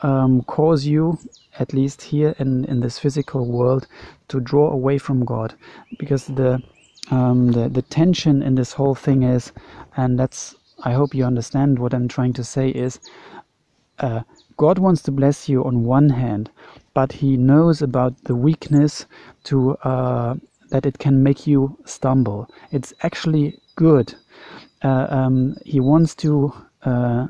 um, 0.02 0.42
cause 0.44 0.86
you, 0.86 1.18
at 1.60 1.74
least 1.74 2.02
here 2.02 2.36
in, 2.40 2.66
in 2.66 2.80
this 2.80 3.00
physical 3.00 3.46
world, 3.46 3.88
to 4.28 4.40
draw 4.40 4.70
away 4.70 4.98
from 4.98 5.26
God. 5.26 5.54
Because 6.00 6.26
the, 6.26 6.62
um, 7.12 7.52
the, 7.52 7.70
the 7.70 7.82
tension 7.82 8.42
in 8.44 8.56
this 8.56 8.74
whole 8.74 8.96
thing 8.96 9.24
is, 9.24 9.52
and 9.98 10.20
that's, 10.20 10.56
I 10.84 10.94
hope 10.94 11.16
you 11.16 11.26
understand 11.26 11.80
what 11.80 11.94
I'm 11.94 12.08
trying 12.08 12.34
to 12.34 12.44
say, 12.44 12.70
is 12.70 13.00
uh, 14.00 14.22
God 14.58 14.80
wants 14.80 15.02
to 15.04 15.12
bless 15.12 15.50
you 15.50 15.64
on 15.64 15.84
one 15.84 16.10
hand, 16.10 16.50
but 16.94 17.12
He 17.12 17.38
knows 17.38 17.82
about 17.82 18.24
the 18.24 18.36
weakness 18.36 19.06
to 19.46 19.76
uh, 19.84 20.36
that 20.70 20.86
it 20.86 20.98
can 20.98 21.24
make 21.24 21.46
you 21.48 21.78
stumble. 21.86 22.50
It's 22.72 22.94
actually 23.04 23.60
good. 23.76 24.16
Uh, 24.84 25.08
um, 25.10 25.58
he 25.66 25.80
wants 25.80 26.16
to 26.16 26.54
uh, 26.84 27.28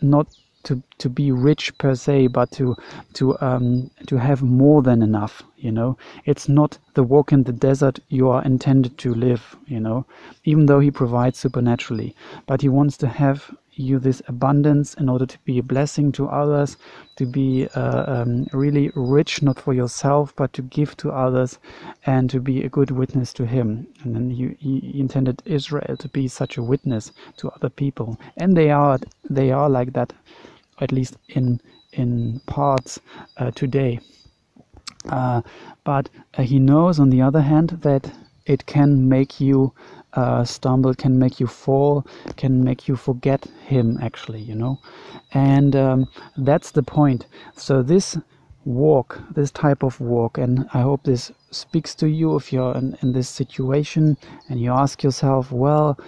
not 0.00 0.26
to 0.64 0.82
to 0.98 1.08
be 1.08 1.30
rich 1.30 1.76
per 1.78 1.94
se, 1.94 2.28
but 2.28 2.50
to 2.52 2.76
to 3.14 3.38
um, 3.40 3.90
to 4.06 4.16
have 4.16 4.42
more 4.42 4.82
than 4.82 5.02
enough. 5.02 5.42
You 5.58 5.72
know, 5.72 5.96
it's 6.24 6.48
not 6.48 6.78
the 6.94 7.02
walk 7.02 7.32
in 7.32 7.44
the 7.44 7.52
desert 7.52 8.00
you 8.08 8.28
are 8.30 8.42
intended 8.42 8.98
to 8.98 9.14
live. 9.14 9.56
You 9.66 9.80
know, 9.80 10.06
even 10.44 10.66
though 10.66 10.80
He 10.80 10.90
provides 10.90 11.38
supernaturally, 11.38 12.14
but 12.46 12.62
He 12.62 12.68
wants 12.68 12.96
to 12.98 13.08
have 13.08 13.54
you 13.76 13.98
this 13.98 14.22
abundance 14.28 14.94
in 14.94 15.08
order 15.08 15.26
to 15.26 15.38
be 15.44 15.58
a 15.58 15.62
blessing 15.62 16.12
to 16.12 16.26
others, 16.28 16.76
to 17.16 17.26
be 17.26 17.68
uh, 17.74 18.04
um, 18.06 18.46
really 18.52 18.90
rich, 18.94 19.42
not 19.42 19.58
for 19.58 19.74
yourself, 19.74 20.34
but 20.36 20.52
to 20.52 20.62
give 20.62 20.96
to 20.98 21.10
others 21.10 21.58
and 22.06 22.30
to 22.30 22.40
be 22.40 22.62
a 22.62 22.68
good 22.68 22.90
witness 22.90 23.32
to 23.34 23.46
Him. 23.46 23.86
And 24.02 24.14
then 24.14 24.30
he, 24.30 24.56
he 24.58 25.00
intended 25.00 25.42
Israel 25.44 25.96
to 25.98 26.08
be 26.08 26.28
such 26.28 26.56
a 26.56 26.62
witness 26.62 27.12
to 27.38 27.50
other 27.50 27.68
people, 27.70 28.18
and 28.36 28.56
they 28.56 28.70
are 28.70 28.98
they 29.28 29.50
are 29.50 29.68
like 29.68 29.92
that, 29.94 30.12
at 30.80 30.92
least 30.92 31.16
in 31.28 31.60
in 31.92 32.40
parts 32.46 33.00
uh, 33.36 33.50
today. 33.52 34.00
Uh, 35.08 35.42
but 35.84 36.08
uh, 36.34 36.42
he 36.42 36.58
knows, 36.58 36.98
on 36.98 37.10
the 37.10 37.20
other 37.20 37.42
hand, 37.42 37.70
that 37.82 38.10
it 38.46 38.66
can 38.66 39.08
make 39.08 39.40
you 39.40 39.72
uh, 40.16 40.44
stumble, 40.44 40.94
can 40.94 41.18
make 41.18 41.40
you 41.40 41.46
fall, 41.46 42.06
can 42.36 42.62
make 42.62 42.88
you 42.88 42.96
forget 42.96 43.46
Him, 43.66 43.98
actually, 44.00 44.40
you 44.40 44.54
know. 44.54 44.78
And 45.32 45.74
um, 45.76 46.08
that's 46.36 46.70
the 46.70 46.82
point. 46.82 47.26
So, 47.56 47.82
this 47.82 48.16
walk, 48.64 49.20
this 49.34 49.50
type 49.50 49.82
of 49.82 50.00
walk, 50.00 50.38
and 50.38 50.68
I 50.72 50.80
hope 50.80 51.04
this 51.04 51.32
speaks 51.50 51.94
to 51.96 52.08
you 52.08 52.36
if 52.36 52.52
you're 52.52 52.74
in, 52.74 52.96
in 53.02 53.12
this 53.12 53.28
situation 53.28 54.16
and 54.48 54.60
you 54.60 54.72
ask 54.72 55.02
yourself, 55.02 55.52
well, 55.52 55.98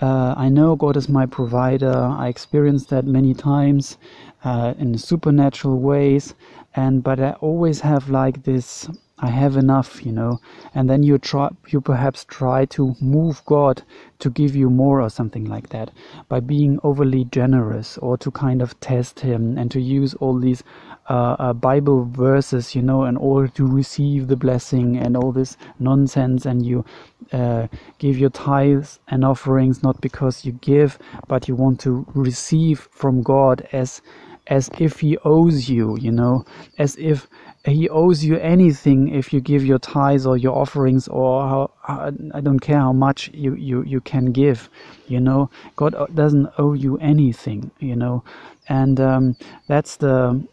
uh, 0.00 0.34
I 0.36 0.48
know 0.48 0.76
God 0.76 0.96
is 0.96 1.08
my 1.08 1.24
provider. 1.26 1.92
I 1.92 2.28
experienced 2.28 2.90
that 2.90 3.06
many 3.06 3.32
times 3.32 3.96
uh, 4.44 4.74
in 4.78 4.98
supernatural 4.98 5.78
ways, 5.78 6.34
and 6.74 7.02
but 7.02 7.18
I 7.18 7.32
always 7.40 7.80
have 7.80 8.10
like 8.10 8.44
this 8.44 8.88
I 9.18 9.30
have 9.30 9.56
enough, 9.56 10.04
you 10.04 10.12
know, 10.12 10.40
and 10.74 10.90
then 10.90 11.02
you 11.02 11.16
try, 11.16 11.48
you 11.68 11.80
perhaps 11.80 12.24
try 12.24 12.66
to 12.66 12.94
move 13.00 13.42
God 13.46 13.82
to 14.18 14.28
give 14.28 14.54
you 14.54 14.68
more 14.68 15.00
or 15.00 15.08
something 15.08 15.46
like 15.46 15.70
that. 15.70 15.90
By 16.28 16.40
being 16.40 16.78
overly 16.82 17.24
generous 17.24 17.96
or 17.98 18.18
to 18.18 18.30
kind 18.30 18.60
of 18.60 18.78
test 18.80 19.20
Him 19.20 19.56
and 19.56 19.70
to 19.70 19.80
use 19.80 20.12
all 20.14 20.38
these 20.38 20.62
uh, 21.08 21.36
uh, 21.38 21.52
Bible 21.54 22.04
verses, 22.04 22.74
you 22.74 22.82
know, 22.82 23.04
in 23.04 23.16
order 23.16 23.48
to 23.48 23.66
receive 23.66 24.28
the 24.28 24.36
blessing 24.36 24.98
and 24.98 25.16
all 25.16 25.32
this 25.32 25.56
nonsense, 25.78 26.44
and 26.44 26.66
you 26.66 26.84
uh, 27.32 27.68
give 27.98 28.18
your 28.18 28.30
tithes 28.30 29.00
and 29.08 29.24
offerings 29.24 29.82
not 29.82 29.98
because 30.02 30.44
you 30.44 30.52
give, 30.52 30.98
but 31.26 31.48
you 31.48 31.54
want 31.54 31.80
to 31.80 32.04
receive 32.14 32.80
from 32.90 33.22
God 33.22 33.66
as 33.72 34.02
as 34.48 34.70
if 34.78 35.00
He 35.00 35.18
owes 35.24 35.68
you, 35.68 35.96
you 35.98 36.12
know, 36.12 36.44
as 36.78 36.96
if 36.96 37.26
he 37.72 37.88
owes 37.88 38.24
you 38.24 38.38
anything 38.38 39.08
if 39.08 39.32
you 39.32 39.40
give 39.40 39.64
your 39.64 39.78
tithes 39.78 40.26
or 40.26 40.36
your 40.36 40.56
offerings 40.56 41.08
or 41.08 41.42
how, 41.42 42.10
I 42.32 42.40
don't 42.40 42.60
care 42.60 42.78
how 42.78 42.92
much 42.92 43.30
you, 43.34 43.54
you, 43.54 43.82
you 43.82 44.00
can 44.00 44.26
give 44.32 44.70
you 45.08 45.20
know? 45.20 45.50
God 45.76 45.94
doesn't 46.14 46.48
owe 46.58 46.74
you 46.74 46.96
anything 46.98 47.70
you 47.78 47.96
know? 47.96 48.22
And 48.68 49.00
um, 49.00 49.36
that's 49.68 49.96
the 49.96 50.46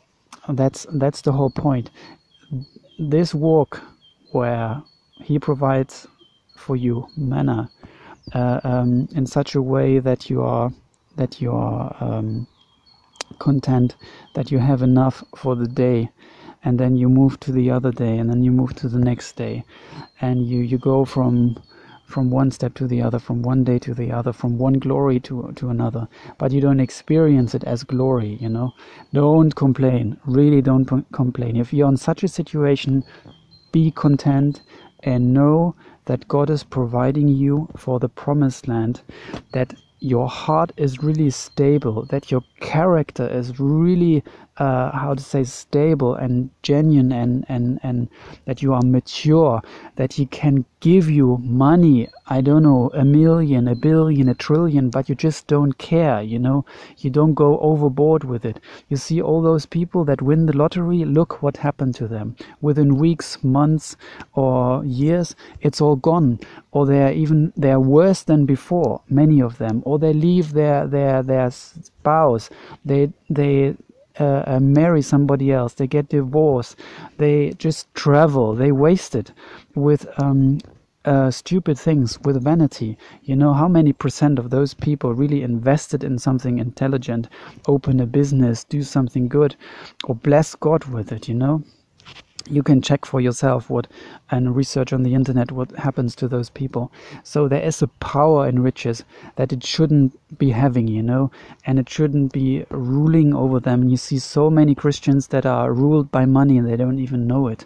that's 0.49 0.86
that's 0.93 1.21
the 1.21 1.32
whole 1.32 1.49
point. 1.49 1.89
This 2.99 3.34
walk 3.34 3.82
where 4.32 4.82
he 5.21 5.39
provides 5.39 6.08
for 6.58 6.76
you 6.76 7.08
manna 7.15 7.69
uh, 8.34 8.60
um, 8.63 9.08
in 9.15 9.26
such 9.26 9.56
a 9.56 9.62
way 9.62 9.99
that 9.99 10.30
you 10.30 10.41
are 10.41 10.71
that 11.15 11.41
you 11.41 11.52
are 11.52 11.95
um, 11.99 12.47
content 13.39 13.95
that 14.36 14.52
you 14.52 14.60
have 14.60 14.82
enough 14.82 15.23
for 15.36 15.56
the 15.56 15.67
day 15.67 16.10
and 16.63 16.80
then 16.80 16.95
you 16.95 17.10
move 17.10 17.39
to 17.41 17.52
the 17.52 17.69
other 17.69 17.91
day 17.91 18.17
and 18.17 18.30
then 18.30 18.43
you 18.43 18.52
move 18.52 18.73
to 18.76 18.88
the 18.88 18.99
next 18.99 19.36
day. 19.36 19.63
And 20.21 20.47
you 20.47 20.60
you 20.62 20.78
go 20.78 21.06
from 21.06 21.62
from 22.06 22.30
one 22.30 22.52
step 22.52 22.73
to 22.76 22.88
the 22.88 23.02
other 23.02 23.17
from 23.17 23.41
one 23.41 23.63
day 23.63 23.80
to 23.80 23.93
the 23.93 24.12
other 24.12 24.32
from 24.34 24.58
one 24.58 24.73
glory 24.73 25.19
to 25.21 25.52
to 25.56 25.69
another. 25.69 26.08
But 26.38 26.52
you 26.52 26.62
don't 26.62 26.80
experience 26.80 27.56
it 27.56 27.63
as 27.63 27.84
glory 27.84 28.38
you 28.41 28.49
know? 28.49 28.73
Don't 29.13 29.56
complain. 29.56 30.17
Really 30.26 30.62
don't 30.62 30.86
complain. 31.12 31.56
If 31.58 31.73
you're 31.73 31.89
in 31.89 31.97
such 31.97 32.23
a 32.23 32.28
situation 32.28 33.04
be 33.71 33.91
content 33.91 34.62
and 35.02 35.34
know 35.34 35.76
that 36.06 36.28
God 36.28 36.49
is 36.49 36.63
providing 36.63 37.28
you 37.28 37.67
for 37.76 37.99
the 37.99 38.10
promised 38.10 38.67
land 38.67 39.02
that 39.54 39.73
your 39.99 40.28
heart 40.28 40.71
is 40.76 41.02
really 41.02 41.30
stable 41.30 42.06
that 42.10 42.30
your 42.30 42.43
character 42.60 43.26
is 43.28 43.58
really 43.60 44.21
uh, 44.57 44.91
how 44.91 45.13
to 45.15 45.23
say 45.23 45.43
stable 45.43 46.13
and 46.13 46.49
genuine 46.61 47.11
and, 47.11 47.45
and, 47.49 47.79
and 47.81 48.07
that 48.45 48.61
you 48.61 48.73
are 48.73 48.81
mature, 48.83 49.61
that 49.95 50.13
he 50.13 50.25
can 50.27 50.63
give 50.79 51.09
you 51.09 51.39
money, 51.41 52.07
I 52.27 52.41
don't 52.41 52.63
know, 52.63 52.91
a 52.93 53.03
million, 53.03 53.67
a 53.67 53.75
billion, 53.75 54.29
a 54.29 54.35
trillion, 54.35 54.89
but 54.89 55.09
you 55.09 55.15
just 55.15 55.47
don't 55.47 55.77
care, 55.77 56.21
you 56.21 56.37
know, 56.37 56.65
you 56.97 57.09
don't 57.09 57.33
go 57.33 57.57
overboard 57.59 58.23
with 58.23 58.45
it. 58.45 58.59
You 58.89 58.97
see 58.97 59.21
all 59.21 59.41
those 59.41 59.65
people 59.65 60.03
that 60.05 60.21
win 60.21 60.45
the 60.45 60.55
lottery, 60.55 61.03
look 61.03 61.41
what 61.41 61.57
happened 61.57 61.95
to 61.95 62.07
them. 62.07 62.35
Within 62.61 62.97
weeks, 62.97 63.43
months, 63.43 63.95
or 64.33 64.85
years, 64.85 65.35
it's 65.61 65.81
all 65.81 65.95
gone. 65.95 66.39
Or 66.71 66.85
they're 66.85 67.13
even 67.13 67.53
they're 67.55 67.79
worse 67.79 68.23
than 68.23 68.45
before, 68.45 69.01
many 69.09 69.41
of 69.41 69.57
them, 69.57 69.81
or 69.85 69.99
they 69.99 70.13
leave 70.13 70.53
their 70.53 70.87
their 70.87 71.23
their 71.23 71.49
spouse. 71.51 72.49
They 72.83 73.11
they 73.29 73.75
uh, 74.19 74.43
uh, 74.45 74.60
marry 74.60 75.02
somebody 75.02 75.52
else, 75.52 75.73
they 75.73 75.88
get 75.88 76.10
divorced, 76.10 76.76
they 77.17 77.52
just 77.58 77.93
travel, 77.95 78.56
they 78.56 78.71
waste 78.71 79.15
it 79.15 79.32
with 79.76 80.08
um, 80.21 80.60
uh, 81.06 81.32
stupid 81.32 81.78
things, 81.78 82.19
with 82.21 82.43
vanity. 82.43 82.97
You 83.23 83.36
know, 83.36 83.54
how 83.54 83.67
many 83.67 83.93
percent 83.93 84.39
of 84.39 84.49
those 84.49 84.73
people 84.73 85.13
really 85.13 85.41
invested 85.41 86.04
in 86.04 86.19
something 86.19 86.60
intelligent, 86.60 87.28
open 87.67 87.99
a 87.99 88.06
business, 88.06 88.63
do 88.63 88.84
something 88.84 89.28
good, 89.28 89.56
or 90.06 90.15
bless 90.15 90.56
God 90.56 90.86
with 90.86 91.12
it, 91.12 91.28
you 91.28 91.36
know? 91.36 91.63
you 92.49 92.62
can 92.62 92.82
check 92.82 93.06
for 93.06 93.21
yourself 93.21 93.69
what 93.69 93.88
and 94.33 94.55
research 94.55 94.91
on 94.91 95.03
the 95.03 95.13
internet 95.13 95.51
what 95.51 95.71
happens 95.77 96.15
to 96.15 96.27
those 96.27 96.49
people. 96.49 96.91
So 97.23 97.47
there 97.47 97.61
is 97.61 97.81
a 97.83 97.87
power 97.87 98.47
in 98.47 98.63
riches 98.63 99.03
that 99.35 99.53
it 99.53 99.63
shouldn't 99.63 100.17
be 100.39 100.49
having 100.49 100.87
you 100.87 101.03
know 101.03 101.29
and 101.67 101.77
it 101.77 101.87
shouldn't 101.87 102.33
be 102.33 102.65
ruling 102.71 103.35
over 103.35 103.59
them. 103.59 103.81
And 103.83 103.91
you 103.91 103.97
see 103.97 104.17
so 104.17 104.49
many 104.49 104.73
christians 104.73 105.27
that 105.27 105.45
are 105.45 105.71
ruled 105.71 106.09
by 106.11 106.25
money 106.25 106.57
and 106.57 106.67
they 106.67 106.75
don't 106.75 106.99
even 106.99 107.27
know 107.27 107.47
it. 107.47 107.65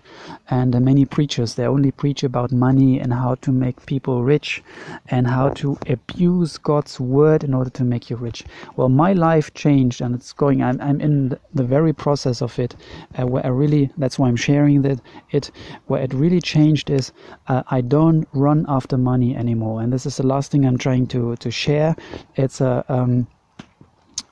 And 0.49 0.79
many 0.81 1.05
preachers 1.05 1.55
they 1.55 1.65
only 1.65 1.91
preach 1.91 2.23
about 2.23 2.51
money 2.51 2.99
and 2.99 3.13
how 3.13 3.35
to 3.35 3.51
make 3.51 3.85
people 3.85 4.23
rich 4.23 4.61
and 5.07 5.27
how 5.27 5.49
to 5.61 5.77
abuse 5.87 6.57
god's 6.57 6.99
word 6.99 7.43
in 7.45 7.53
order 7.53 7.69
to 7.69 7.83
make 7.85 8.09
you 8.09 8.17
rich. 8.17 8.43
Well 8.75 8.89
my 8.89 9.13
life 9.13 9.53
changed 9.53 10.01
and 10.01 10.13
it's 10.13 10.33
going 10.33 10.61
i'm, 10.61 10.79
I'm 10.81 10.99
in 10.99 11.37
the 11.53 11.63
very 11.63 11.93
process 11.93 12.41
of 12.41 12.59
it 12.59 12.75
uh, 13.17 13.25
where 13.25 13.45
i 13.45 13.49
really 13.49 13.89
that's 13.97 14.19
why 14.19 14.27
i'm 14.27 14.35
sharing 14.35 14.81
that 14.81 14.99
it 15.31 15.49
where 15.85 16.01
it 16.01 16.13
really 16.13 16.41
changed 16.41 16.56
is 16.57 17.11
uh, 17.47 17.63
I 17.69 17.81
don't 17.81 18.27
run 18.33 18.65
after 18.67 18.97
money 18.97 19.35
anymore, 19.35 19.81
and 19.81 19.93
this 19.93 20.05
is 20.05 20.17
the 20.17 20.25
last 20.25 20.51
thing 20.51 20.65
I'm 20.65 20.77
trying 20.77 21.07
to 21.07 21.35
to 21.35 21.51
share. 21.51 21.95
It's 22.35 22.61
a 22.61 22.83
um, 22.89 23.27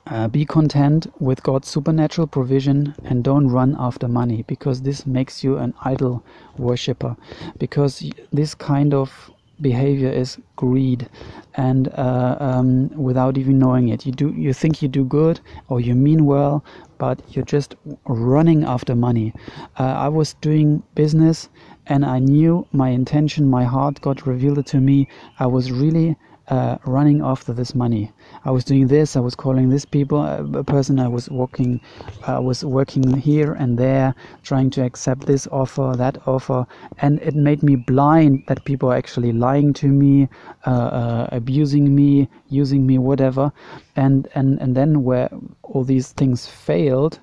uh, 0.06 0.28
be 0.28 0.44
content 0.44 1.06
with 1.20 1.42
God's 1.42 1.68
supernatural 1.68 2.26
provision 2.26 2.94
and 3.04 3.24
don't 3.24 3.48
run 3.48 3.76
after 3.78 4.08
money 4.08 4.44
because 4.46 4.82
this 4.82 5.06
makes 5.06 5.42
you 5.44 5.58
an 5.58 5.74
idol 5.84 6.22
worshiper. 6.58 7.16
Because 7.58 8.04
this 8.32 8.54
kind 8.54 8.94
of 8.94 9.30
behavior 9.60 10.10
is 10.10 10.38
greed 10.56 11.08
and 11.54 11.88
uh, 11.88 12.36
um, 12.40 12.88
without 12.90 13.38
even 13.38 13.58
knowing 13.58 13.88
it 13.88 14.04
you 14.04 14.12
do 14.12 14.34
you 14.36 14.52
think 14.52 14.82
you 14.82 14.88
do 14.88 15.02
good 15.02 15.40
or 15.68 15.80
you 15.80 15.94
mean 15.94 16.26
well 16.26 16.62
but 16.98 17.22
you're 17.30 17.44
just 17.44 17.74
running 18.04 18.64
after 18.64 18.94
money 18.94 19.32
uh, 19.78 19.84
i 19.84 20.08
was 20.08 20.34
doing 20.42 20.82
business 20.94 21.48
and 21.86 22.04
i 22.04 22.18
knew 22.18 22.66
my 22.72 22.88
intention 22.90 23.48
my 23.48 23.64
heart 23.64 24.00
god 24.00 24.26
revealed 24.26 24.58
it 24.58 24.66
to 24.66 24.80
me 24.80 25.08
i 25.38 25.46
was 25.46 25.72
really 25.72 26.16
uh, 26.48 26.78
running 26.84 27.20
after 27.22 27.52
this 27.52 27.74
money. 27.74 28.12
I 28.44 28.50
was 28.50 28.64
doing 28.64 28.86
this. 28.86 29.16
I 29.16 29.20
was 29.20 29.34
calling 29.34 29.68
this 29.68 29.84
people 29.84 30.20
uh, 30.20 30.44
a 30.58 30.64
person. 30.64 31.00
I 31.00 31.08
was 31.08 31.28
walking, 31.28 31.80
I 32.26 32.34
uh, 32.34 32.40
was 32.40 32.64
working 32.64 33.16
here 33.16 33.54
and 33.54 33.78
there, 33.78 34.14
trying 34.44 34.70
to 34.70 34.84
accept 34.84 35.26
this 35.26 35.46
offer, 35.48 35.94
that 35.96 36.18
offer, 36.26 36.66
and 36.98 37.20
it 37.20 37.34
made 37.34 37.62
me 37.62 37.76
blind 37.76 38.44
that 38.46 38.64
people 38.64 38.92
are 38.92 38.96
actually 38.96 39.32
lying 39.32 39.72
to 39.74 39.88
me, 39.88 40.28
uh, 40.66 40.70
uh, 40.70 41.28
abusing 41.32 41.94
me, 41.94 42.28
using 42.48 42.86
me, 42.86 42.98
whatever. 42.98 43.52
And 43.96 44.28
and 44.34 44.60
and 44.60 44.76
then 44.76 45.02
where 45.02 45.28
all 45.62 45.84
these 45.84 46.12
things 46.12 46.46
failed, 46.46 47.18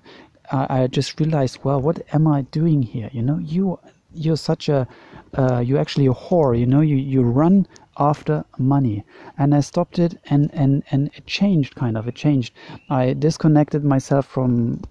I 0.52 0.88
just 0.88 1.19
realized, 1.19 1.60
well, 1.63 1.82
what 1.82 2.02
am 2.13 2.28
I 2.28 2.41
doing 2.41 2.84
here? 2.84 3.10
You 3.13 3.21
know, 3.21 3.39
you 3.39 3.80
you're 4.13 4.38
such 4.38 4.69
a 4.69 4.88
uh, 5.38 5.60
you're 5.60 5.80
actually 5.80 6.06
a 6.08 6.13
whore 6.13 6.58
you 6.58 6.65
know 6.65 6.82
you 6.82 6.95
you 6.95 7.21
run 7.21 7.67
after 7.97 8.43
money. 8.58 9.04
And 9.38 9.54
i 9.54 9.60
stopped 9.60 9.99
it 9.99 10.19
and 10.26 10.49
and 10.54 10.84
and 10.91 11.10
it 11.13 11.26
changed 11.26 11.76
kind 11.76 11.97
of 11.97 12.08
it 12.08 12.15
changed. 12.15 12.54
I 12.89 13.13
disconnected 13.13 13.84
myself 13.84 14.26
from 14.26 14.82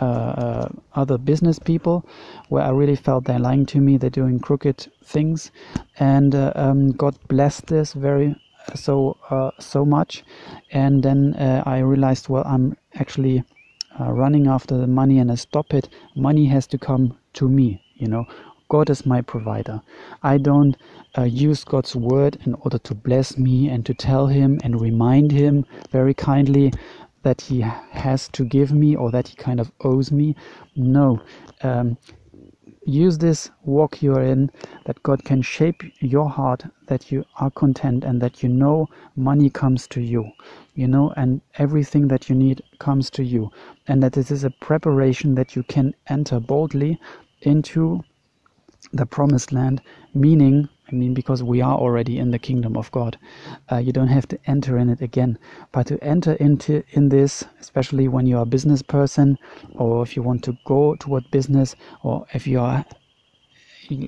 uh, 0.00 0.04
uh, 0.04 0.68
other 0.94 1.18
business 1.18 1.58
people 1.58 2.04
where 2.48 2.62
i 2.62 2.70
really 2.70 2.96
felt 2.96 3.24
they're 3.24 3.38
lying 3.38 3.66
to 3.66 3.78
me 3.78 3.96
they're 3.96 4.10
doing 4.10 4.40
crooked 4.40 4.88
things. 5.04 5.50
And 5.98 6.34
uh, 6.34 6.52
um, 6.56 6.92
god 6.92 7.16
blessed 7.28 7.66
this 7.66 7.92
very 7.92 8.34
so 8.74 9.16
uh, 9.30 9.50
so 9.58 9.84
much. 9.84 10.24
And 10.70 11.02
then 11.02 11.34
uh, 11.34 11.62
i 11.66 11.78
realized 11.78 12.28
well 12.28 12.44
i'm 12.46 12.76
actually 12.94 13.44
uh, 14.00 14.10
running 14.10 14.46
after 14.46 14.76
the 14.78 14.86
money 14.86 15.18
and 15.18 15.30
i 15.30 15.34
stop 15.36 15.74
it. 15.74 15.88
Money 16.16 16.46
has 16.46 16.66
to 16.68 16.78
come 16.78 17.16
to 17.34 17.48
me 17.48 17.82
you 17.96 18.08
know 18.08 18.26
God 18.72 18.88
is 18.88 19.04
my 19.04 19.20
provider. 19.20 19.82
I 20.22 20.38
don't 20.38 20.78
uh, 21.18 21.24
use 21.24 21.62
God's 21.62 21.94
word 21.94 22.38
in 22.46 22.54
order 22.54 22.78
to 22.78 22.94
bless 22.94 23.36
me 23.36 23.68
and 23.68 23.84
to 23.84 23.92
tell 23.92 24.28
Him 24.28 24.58
and 24.64 24.80
remind 24.80 25.30
Him 25.30 25.66
very 25.90 26.14
kindly 26.14 26.72
that 27.22 27.42
He 27.42 27.60
has 27.60 28.28
to 28.28 28.46
give 28.46 28.72
me 28.72 28.96
or 28.96 29.10
that 29.10 29.28
He 29.28 29.36
kind 29.36 29.60
of 29.60 29.70
owes 29.82 30.10
me. 30.10 30.34
No. 30.74 31.20
Um, 31.62 31.98
use 32.86 33.18
this 33.18 33.50
walk 33.62 34.02
you 34.02 34.14
are 34.14 34.24
in 34.24 34.50
that 34.86 35.02
God 35.02 35.22
can 35.22 35.42
shape 35.42 35.82
your 36.00 36.30
heart, 36.30 36.64
that 36.86 37.12
you 37.12 37.26
are 37.40 37.50
content 37.50 38.04
and 38.04 38.22
that 38.22 38.42
you 38.42 38.48
know 38.48 38.88
money 39.16 39.50
comes 39.50 39.86
to 39.88 40.00
you, 40.00 40.30
you 40.76 40.88
know, 40.88 41.12
and 41.18 41.42
everything 41.58 42.08
that 42.08 42.30
you 42.30 42.34
need 42.34 42.62
comes 42.78 43.10
to 43.10 43.22
you, 43.22 43.50
and 43.86 44.02
that 44.02 44.14
this 44.14 44.30
is 44.30 44.44
a 44.44 44.50
preparation 44.50 45.34
that 45.34 45.54
you 45.54 45.62
can 45.62 45.94
enter 46.06 46.40
boldly 46.40 46.98
into 47.42 48.02
the 48.92 49.06
promised 49.06 49.52
land, 49.52 49.80
meaning, 50.14 50.68
I 50.90 50.94
mean, 50.94 51.14
because 51.14 51.42
we 51.42 51.62
are 51.62 51.76
already 51.76 52.18
in 52.18 52.30
the 52.30 52.38
kingdom 52.38 52.76
of 52.76 52.90
God, 52.92 53.18
uh, 53.70 53.78
you 53.78 53.92
don't 53.92 54.08
have 54.08 54.28
to 54.28 54.38
enter 54.46 54.76
in 54.78 54.90
it 54.90 55.00
again. 55.00 55.38
But 55.72 55.86
to 55.88 56.02
enter 56.04 56.32
into 56.34 56.84
in 56.90 57.08
this, 57.08 57.44
especially 57.60 58.08
when 58.08 58.26
you 58.26 58.36
are 58.38 58.42
a 58.42 58.46
business 58.46 58.82
person, 58.82 59.38
or 59.74 60.02
if 60.02 60.16
you 60.16 60.22
want 60.22 60.44
to 60.44 60.56
go 60.64 60.94
toward 60.96 61.30
business, 61.30 61.74
or 62.02 62.26
if 62.34 62.46
you 62.46 62.60
are 62.60 62.84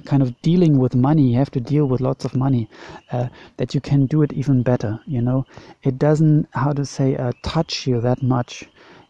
kind 0.05 0.23
of 0.23 0.41
dealing 0.43 0.79
with 0.79 0.95
money 0.95 1.23
you 1.31 1.37
have 1.37 1.51
to 1.51 1.61
deal 1.61 1.87
with 1.87 2.01
lots 2.01 2.25
of 2.25 2.35
money 2.35 2.69
uh, 3.13 3.29
that 3.57 3.75
you 3.75 3.81
can 3.81 4.07
do 4.07 4.23
it 4.23 4.33
even 4.33 4.63
better 4.63 5.01
you 5.07 5.21
know 5.21 5.45
it 5.83 5.99
doesn't 5.99 6.47
how 6.53 6.73
to 6.73 6.85
say 6.87 7.17
uh, 7.17 7.33
touch 7.43 7.87
you 7.87 8.01
that 8.01 8.23
much 8.23 8.65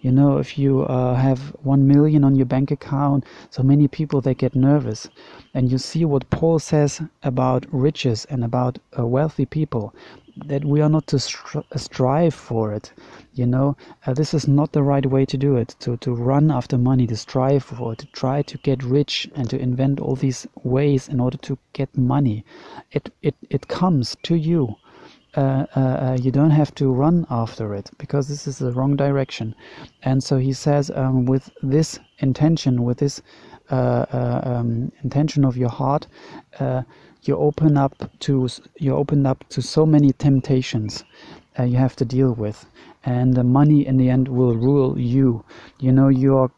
you 0.05 0.13
know 0.13 0.37
if 0.37 0.59
you 0.59 0.83
uh, 0.83 1.15
have 1.15 1.41
1 1.63 1.89
million 1.89 2.25
on 2.25 2.37
your 2.37 2.45
bank 2.45 2.71
account 2.71 3.25
so 3.49 3.63
many 3.63 3.89
people 3.89 4.21
they 4.21 4.35
get 4.35 4.55
nervous. 4.55 5.09
And 5.55 5.73
you 5.73 5.79
see 5.79 6.05
what 6.05 6.29
paul 6.29 6.59
says 6.59 7.01
about 7.23 7.65
riches 7.73 8.27
and 8.27 8.45
about 8.45 8.79
uh, 8.99 9.07
wealthy 9.07 9.47
people 9.47 9.95
that 10.47 10.63
we 10.63 10.83
are 10.83 10.91
not 10.91 11.07
to 11.07 11.17
stri- 11.17 11.65
strive 11.77 12.35
for 12.35 12.75
it. 12.75 12.93
You 13.33 13.47
know 13.47 13.79
uh, 14.07 14.13
this 14.13 14.35
is 14.35 14.47
not 14.47 14.73
the 14.73 14.83
right 14.83 15.07
way 15.07 15.25
to 15.25 15.39
do 15.39 15.57
it 15.57 15.75
to, 15.81 15.97
to 15.97 16.15
run 16.15 16.51
after 16.51 16.77
money 16.77 17.07
to 17.07 17.17
strive 17.17 17.65
for 17.65 17.95
it 17.95 18.01
to 18.01 18.07
try 18.09 18.43
to 18.43 18.59
get 18.59 18.83
rich 18.83 19.31
and 19.35 19.49
to 19.49 19.59
invent 19.59 20.01
all 20.01 20.17
these 20.17 20.47
ways 20.65 21.09
in 21.09 21.19
order 21.19 21.39
to 21.39 21.57
get 21.73 21.97
money. 21.97 22.45
It 22.93 23.09
it, 23.23 23.37
it 23.49 23.69
comes 23.69 24.19
to 24.25 24.35
you 24.35 24.77
uh, 25.37 25.67
uh, 25.75 25.81
uh, 25.81 26.19
you 26.21 26.31
don't 26.31 26.51
have 26.51 26.75
to 26.77 26.93
run 26.93 27.27
after 27.31 27.75
it 27.75 27.91
because 27.99 28.29
this 28.29 28.47
is 28.47 28.59
the 28.59 28.73
wrong 28.73 28.95
direction. 28.97 29.55
And 30.03 30.23
so 30.23 30.39
he 30.39 30.53
says, 30.53 30.91
um, 30.95 31.27
with 31.27 31.51
this 31.63 31.99
intention, 32.19 32.85
with 32.85 32.99
this 32.99 33.21
uh, 33.71 34.07
uh, 34.13 34.41
um, 34.45 34.93
intention 35.03 35.45
of 35.45 35.57
your 35.57 35.71
heart, 35.71 36.07
uh, 36.61 36.83
you 37.23 37.37
open 37.37 37.77
up 37.77 38.11
to 38.21 38.49
you 38.79 38.95
open 38.95 39.25
up 39.25 39.49
to 39.49 39.63
so 39.63 39.87
many 39.87 40.13
temptations 40.13 41.03
you 41.59 41.77
have 41.77 41.97
to 41.97 42.05
deal 42.05 42.35
with, 42.35 42.67
and 43.05 43.35
the 43.35 43.45
money 43.45 43.87
in 43.87 43.97
the 43.97 44.11
end 44.11 44.29
will 44.29 44.55
rule 44.55 44.99
you. 44.99 45.43
You 45.81 45.93
know 45.93 46.09
you're 46.09 46.51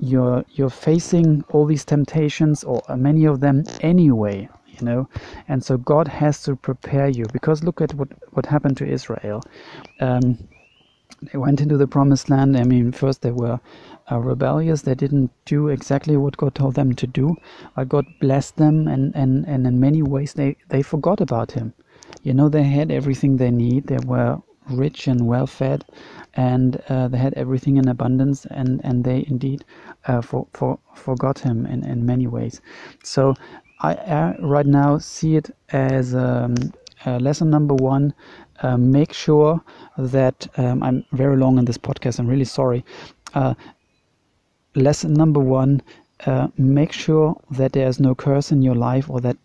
you're 0.00 0.44
you're 0.50 0.70
facing 0.70 1.44
all 1.50 1.66
these 1.66 1.84
temptations 1.84 2.64
or 2.64 2.82
many 2.96 3.26
of 3.26 3.40
them 3.40 3.64
anyway 3.80 4.48
you 4.78 4.86
know? 4.86 5.08
And 5.48 5.64
so 5.64 5.76
god 5.76 6.08
has 6.08 6.42
to 6.44 6.56
prepare 6.56 7.08
you. 7.08 7.24
Because 7.32 7.64
look 7.64 7.80
at 7.80 7.94
what 7.94 8.08
what 8.32 8.46
happened 8.46 8.76
to 8.78 8.86
israel. 8.86 9.42
Um, 10.00 10.38
they 11.22 11.38
went 11.38 11.60
into 11.60 11.76
the 11.76 11.86
promised 11.86 12.28
land. 12.30 12.56
I 12.56 12.64
mean 12.64 12.92
first 12.92 13.22
they 13.22 13.32
were 13.32 13.60
uh, 14.10 14.18
rebellious. 14.18 14.82
They 14.82 14.94
didn't 14.94 15.30
do 15.44 15.68
exactly 15.68 16.16
what 16.16 16.36
god 16.36 16.54
told 16.54 16.74
them 16.74 16.94
to 16.94 17.06
do. 17.06 17.36
But 17.74 17.88
god 17.88 18.06
blessed 18.20 18.56
them 18.56 18.88
and 18.88 19.14
and 19.14 19.46
and 19.46 19.66
in 19.66 19.80
many 19.80 20.02
ways 20.02 20.34
they 20.34 20.56
they 20.68 20.82
forgot 20.82 21.20
about 21.20 21.52
him. 21.52 21.72
You 22.22 22.34
know 22.34 22.48
they 22.48 22.64
had 22.64 22.90
everything 22.90 23.36
they 23.36 23.50
need. 23.50 23.86
They 23.86 23.98
were 24.04 24.42
rich 24.68 25.06
and 25.06 25.26
well 25.26 25.46
fed 25.46 25.84
and 26.34 26.76
uh, 26.88 27.08
they 27.08 27.18
had 27.18 27.34
everything 27.34 27.76
in 27.76 27.88
abundance 27.88 28.46
and 28.46 28.80
and 28.84 29.04
they 29.04 29.24
indeed 29.28 29.64
uh, 30.06 30.20
for, 30.20 30.46
for 30.52 30.78
forgot 30.94 31.38
him 31.38 31.66
in 31.66 31.84
in 31.84 32.04
many 32.04 32.26
ways. 32.26 32.60
So 33.02 33.34
I 33.80 34.36
right 34.40 34.66
now 34.66 34.98
see 34.98 35.36
it 35.36 35.50
as 35.70 36.14
um, 36.14 36.54
uh, 37.04 37.18
lesson 37.18 37.50
number 37.50 37.74
one. 37.74 38.14
Uh, 38.62 38.76
make 38.78 39.12
sure 39.12 39.60
that 39.98 40.48
um, 40.56 40.82
I'm 40.82 41.04
very 41.12 41.36
long 41.36 41.58
in 41.58 41.66
this 41.66 41.76
podcast. 41.76 42.18
I'm 42.18 42.26
really 42.26 42.46
sorry. 42.46 42.84
Uh, 43.34 43.54
lesson 44.74 45.12
number 45.12 45.40
one: 45.40 45.82
uh, 46.24 46.48
make 46.56 46.92
sure 46.92 47.36
that 47.50 47.72
there 47.72 47.86
is 47.86 48.00
no 48.00 48.14
curse 48.14 48.50
in 48.50 48.62
your 48.62 48.74
life, 48.74 49.10
or 49.10 49.20
that 49.20 49.36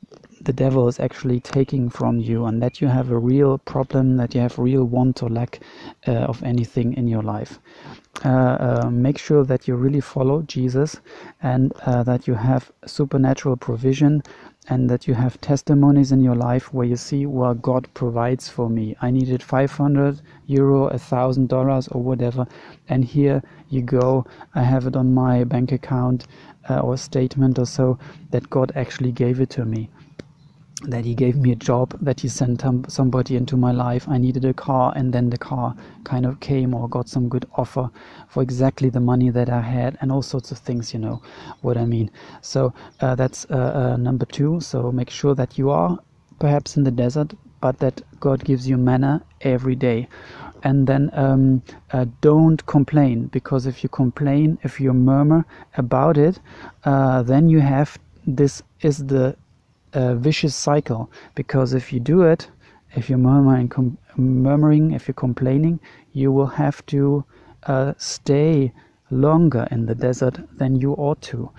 the 0.46 0.54
devil 0.54 0.88
is 0.90 1.00
actually 1.00 1.40
taking 1.42 1.90
from 1.90 2.20
you, 2.20 2.46
and 2.46 2.62
that 2.64 2.82
you 2.82 2.88
have 2.90 3.12
a 3.12 3.20
real 3.20 3.60
problem, 3.60 4.18
that 4.18 4.36
you 4.36 4.42
have 4.42 4.60
real 4.60 4.86
want 4.86 5.24
or 5.24 5.30
lack 5.30 5.62
uh, 6.08 6.12
of 6.14 6.44
anything 6.44 6.94
in 6.96 7.08
your 7.08 7.24
life. 7.24 7.60
uh, 8.26 8.30
uh, 8.30 8.90
make 8.92 9.18
sure 9.18 9.44
that 9.46 9.68
you 9.68 9.76
really 9.76 10.02
follow 10.02 10.44
Jesus 10.44 11.02
and 11.42 11.74
uh, 11.86 12.04
that 12.04 12.28
you 12.28 12.36
have 12.36 12.72
supernatural 12.86 13.58
provision 13.58 14.24
and 14.70 14.90
that 14.90 15.08
you 15.08 15.14
have 15.16 15.42
testimonies 15.42 16.12
in 16.12 16.22
your 16.24 16.36
life 16.36 16.74
where 16.74 16.88
you 16.88 16.96
see 16.98 17.26
what 17.26 17.62
God 17.62 17.88
provides 17.96 18.50
for 18.50 18.70
me. 18.70 18.96
I 19.02 19.12
needed 19.12 19.44
500 19.44 20.22
euro, 20.48 20.88
a 20.88 21.00
thousand 21.00 21.50
dollars, 21.50 21.88
or 21.90 22.02
whatever, 22.04 22.48
and 22.90 23.04
here 23.06 23.44
you 23.70 23.82
go. 23.82 24.26
I 24.56 24.64
have 24.64 24.88
it 24.88 24.96
on 24.96 25.14
my 25.14 25.44
bank 25.44 25.72
account 25.74 26.28
uh, 26.70 26.80
or 26.80 26.98
statement 26.98 27.60
or 27.60 27.66
so 27.66 28.00
that 28.32 28.50
God 28.52 28.72
actually 28.76 29.12
gave 29.12 29.42
it 29.42 29.50
to 29.52 29.66
me 29.66 29.90
that 30.84 31.06
he 31.06 31.14
gave 31.14 31.36
me 31.38 31.52
a 31.52 31.56
job, 31.56 31.98
that 32.02 32.20
he 32.20 32.28
sent 32.28 32.64
somebody 32.88 33.36
into 33.36 33.56
my 33.58 33.72
life. 33.72 34.08
I 34.10 34.18
needed 34.18 34.46
a 34.46 34.54
car, 34.54 34.94
and 34.96 35.14
then 35.14 35.30
the 35.30 35.38
car 35.38 35.76
kind 36.04 36.26
of 36.26 36.40
came 36.40 36.74
or 36.74 36.90
got 36.90 37.08
some 37.08 37.30
good 37.30 37.46
offer 37.56 37.90
for 38.28 38.42
exactly 38.42 38.90
the 38.90 39.00
money 39.00 39.30
that 39.30 39.50
I 39.50 39.62
had, 39.62 39.98
and 40.02 40.12
all 40.12 40.22
sorts 40.22 40.52
of 40.52 40.58
things, 40.58 40.94
you 40.94 41.00
know 41.00 41.22
what 41.62 41.78
I 41.78 41.86
mean. 41.86 42.10
So 42.42 42.74
uh, 43.00 43.16
that's 43.16 43.46
uh, 43.50 43.94
uh, 43.94 43.98
number 43.98 44.26
two. 44.26 44.60
So 44.60 44.92
make 44.92 45.10
sure 45.10 45.36
that 45.36 45.58
you 45.58 45.70
are 45.70 46.00
perhaps 46.40 46.78
in 46.78 46.84
the 46.84 46.92
desert, 46.92 47.34
but 47.60 47.78
that 47.80 48.02
God 48.20 48.44
gives 48.44 48.68
you 48.68 48.78
manna 48.78 49.24
every 49.42 49.76
day. 49.76 50.08
And 50.64 50.86
then 50.86 51.10
um, 51.14 51.64
uh, 51.92 52.06
don't 52.22 52.64
complain, 52.66 53.26
because 53.28 53.66
if 53.66 53.84
you 53.84 53.90
complain, 53.90 54.58
if 54.64 54.80
you 54.80 54.94
murmur 54.94 55.46
about 55.78 56.18
it, 56.18 56.40
uh, 56.86 57.24
then 57.24 57.50
you 57.50 57.60
have 57.60 57.98
this 58.28 58.62
is 58.82 59.06
the 59.06 59.36
a 59.94 60.16
vicious 60.16 60.56
cycle 60.56 61.12
because 61.36 61.74
if 61.74 61.92
you 61.92 62.00
do 62.00 62.22
it, 62.22 62.50
if 62.96 63.10
you're 63.10 63.18
murmuring, 63.18 63.98
murmuring, 64.18 64.92
if 64.92 65.08
you're 65.08 65.14
complaining, 65.14 65.80
you 66.14 66.32
will 66.32 66.48
have 66.48 66.86
to 66.88 67.24
uh, 67.64 67.94
stay 67.98 68.74
longer 69.10 69.68
in 69.72 69.86
the 69.86 69.96
desert 69.96 70.40
than 70.58 70.76
you 70.76 70.94
ought 70.94 71.22
to. 71.22 71.50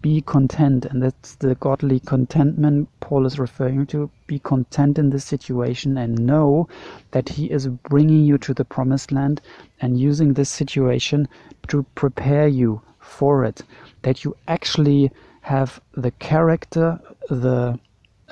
Be 0.00 0.20
content, 0.20 0.84
and 0.86 1.00
that's 1.02 1.36
the 1.36 1.54
godly 1.54 2.00
contentment 2.00 2.88
Paul 3.00 3.24
is 3.24 3.38
referring 3.38 3.86
to. 3.86 4.10
Be 4.26 4.40
content 4.40 4.98
in 4.98 5.10
this 5.10 5.24
situation 5.24 5.96
and 5.96 6.26
know 6.26 6.68
that 7.12 7.28
He 7.28 7.50
is 7.50 7.68
bringing 7.68 8.24
you 8.24 8.36
to 8.38 8.52
the 8.52 8.64
promised 8.64 9.12
land 9.12 9.40
and 9.80 10.00
using 10.00 10.32
this 10.32 10.50
situation 10.50 11.28
to 11.68 11.84
prepare 11.94 12.48
you 12.48 12.82
for 12.98 13.44
it. 13.44 13.62
That 14.02 14.24
you 14.24 14.36
actually 14.48 15.12
have 15.42 15.80
the 15.94 16.10
character, 16.12 17.00
the 17.28 17.78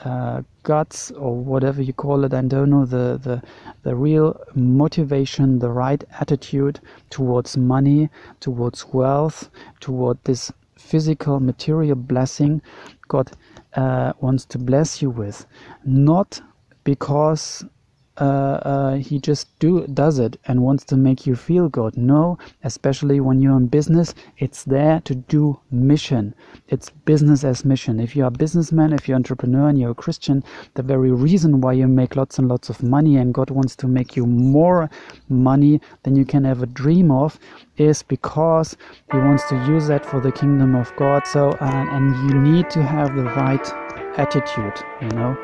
uh, 0.04 0.42
guts 0.62 1.10
or 1.12 1.34
whatever 1.36 1.82
you 1.82 1.92
call 1.92 2.24
it, 2.24 2.32
I 2.32 2.42
don't 2.42 2.70
know 2.70 2.86
the, 2.86 3.18
the 3.22 3.42
the 3.82 3.94
real 3.94 4.40
motivation, 4.54 5.58
the 5.58 5.70
right 5.70 6.02
attitude 6.20 6.80
towards 7.10 7.56
money, 7.56 8.08
towards 8.40 8.86
wealth, 8.92 9.50
toward 9.80 10.18
this 10.24 10.52
physical 10.76 11.40
material 11.40 11.94
blessing 11.96 12.62
God 13.08 13.32
uh, 13.74 14.12
wants 14.20 14.44
to 14.46 14.58
bless 14.58 15.02
you 15.02 15.10
with, 15.10 15.46
not 15.84 16.40
because 16.84 17.64
uh, 18.20 18.60
uh, 18.64 18.94
he 18.96 19.18
just 19.18 19.48
do 19.58 19.86
does 19.88 20.18
it 20.18 20.38
and 20.46 20.62
wants 20.62 20.84
to 20.84 20.96
make 20.96 21.26
you 21.26 21.34
feel 21.34 21.68
good. 21.68 21.96
No, 21.96 22.38
especially 22.64 23.20
when 23.20 23.40
you're 23.40 23.56
in 23.56 23.66
business, 23.68 24.14
it's 24.38 24.64
there 24.64 25.00
to 25.06 25.14
do 25.14 25.58
mission. 25.70 26.34
It's 26.68 26.90
business 26.90 27.44
as 27.44 27.64
mission. 27.64 27.98
If 28.00 28.14
you're 28.14 28.28
a 28.28 28.30
businessman, 28.30 28.92
if 28.92 29.08
you're 29.08 29.16
an 29.16 29.20
entrepreneur 29.20 29.68
and 29.68 29.78
you're 29.80 29.92
a 29.92 29.94
Christian, 29.94 30.44
the 30.74 30.82
very 30.82 31.10
reason 31.10 31.60
why 31.60 31.72
you 31.72 31.88
make 31.88 32.16
lots 32.16 32.38
and 32.38 32.48
lots 32.48 32.68
of 32.68 32.82
money 32.82 33.16
and 33.16 33.34
God 33.34 33.50
wants 33.50 33.74
to 33.76 33.88
make 33.88 34.16
you 34.16 34.26
more 34.26 34.90
money 35.28 35.80
than 36.04 36.16
you 36.16 36.24
can 36.24 36.46
ever 36.46 36.66
dream 36.66 37.10
of 37.10 37.38
is 37.78 38.02
because 38.02 38.76
He 39.10 39.18
wants 39.18 39.48
to 39.48 39.56
use 39.66 39.88
that 39.88 40.04
for 40.06 40.20
the 40.20 40.32
kingdom 40.32 40.74
of 40.76 40.94
God. 40.96 41.26
So, 41.26 41.50
uh, 41.50 41.86
and 41.90 42.30
you 42.30 42.38
need 42.38 42.70
to 42.70 42.82
have 42.82 43.16
the 43.16 43.24
right 43.24 43.66
attitude, 44.18 44.74
you 45.00 45.08
know 45.08 45.36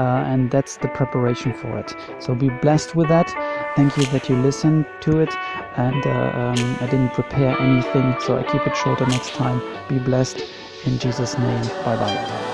and 0.00 0.50
that's 0.50 0.76
the 0.78 0.88
preparation 0.88 1.52
for 1.52 1.78
it. 1.78 1.94
So 2.18 2.34
be 2.34 2.48
blessed 2.48 2.94
with 2.94 3.08
that. 3.08 3.28
Thank 3.76 3.96
you 3.96 4.06
that 4.06 4.28
you 4.28 4.36
listened 4.36 4.86
to 5.00 5.18
it, 5.20 5.34
and 5.76 6.06
uh, 6.06 6.10
um, 6.10 6.76
I 6.80 6.86
didn't 6.86 7.12
prepare 7.14 7.58
anything, 7.60 8.14
so 8.20 8.38
I 8.38 8.42
keep 8.44 8.66
it 8.66 8.76
shorter 8.76 9.06
next 9.06 9.34
time. 9.34 9.60
Be 9.88 9.98
blessed 9.98 10.44
in 10.84 10.98
Jesus' 10.98 11.36
name. 11.38 11.64
Bye 11.84 11.96
bye. 11.96 12.53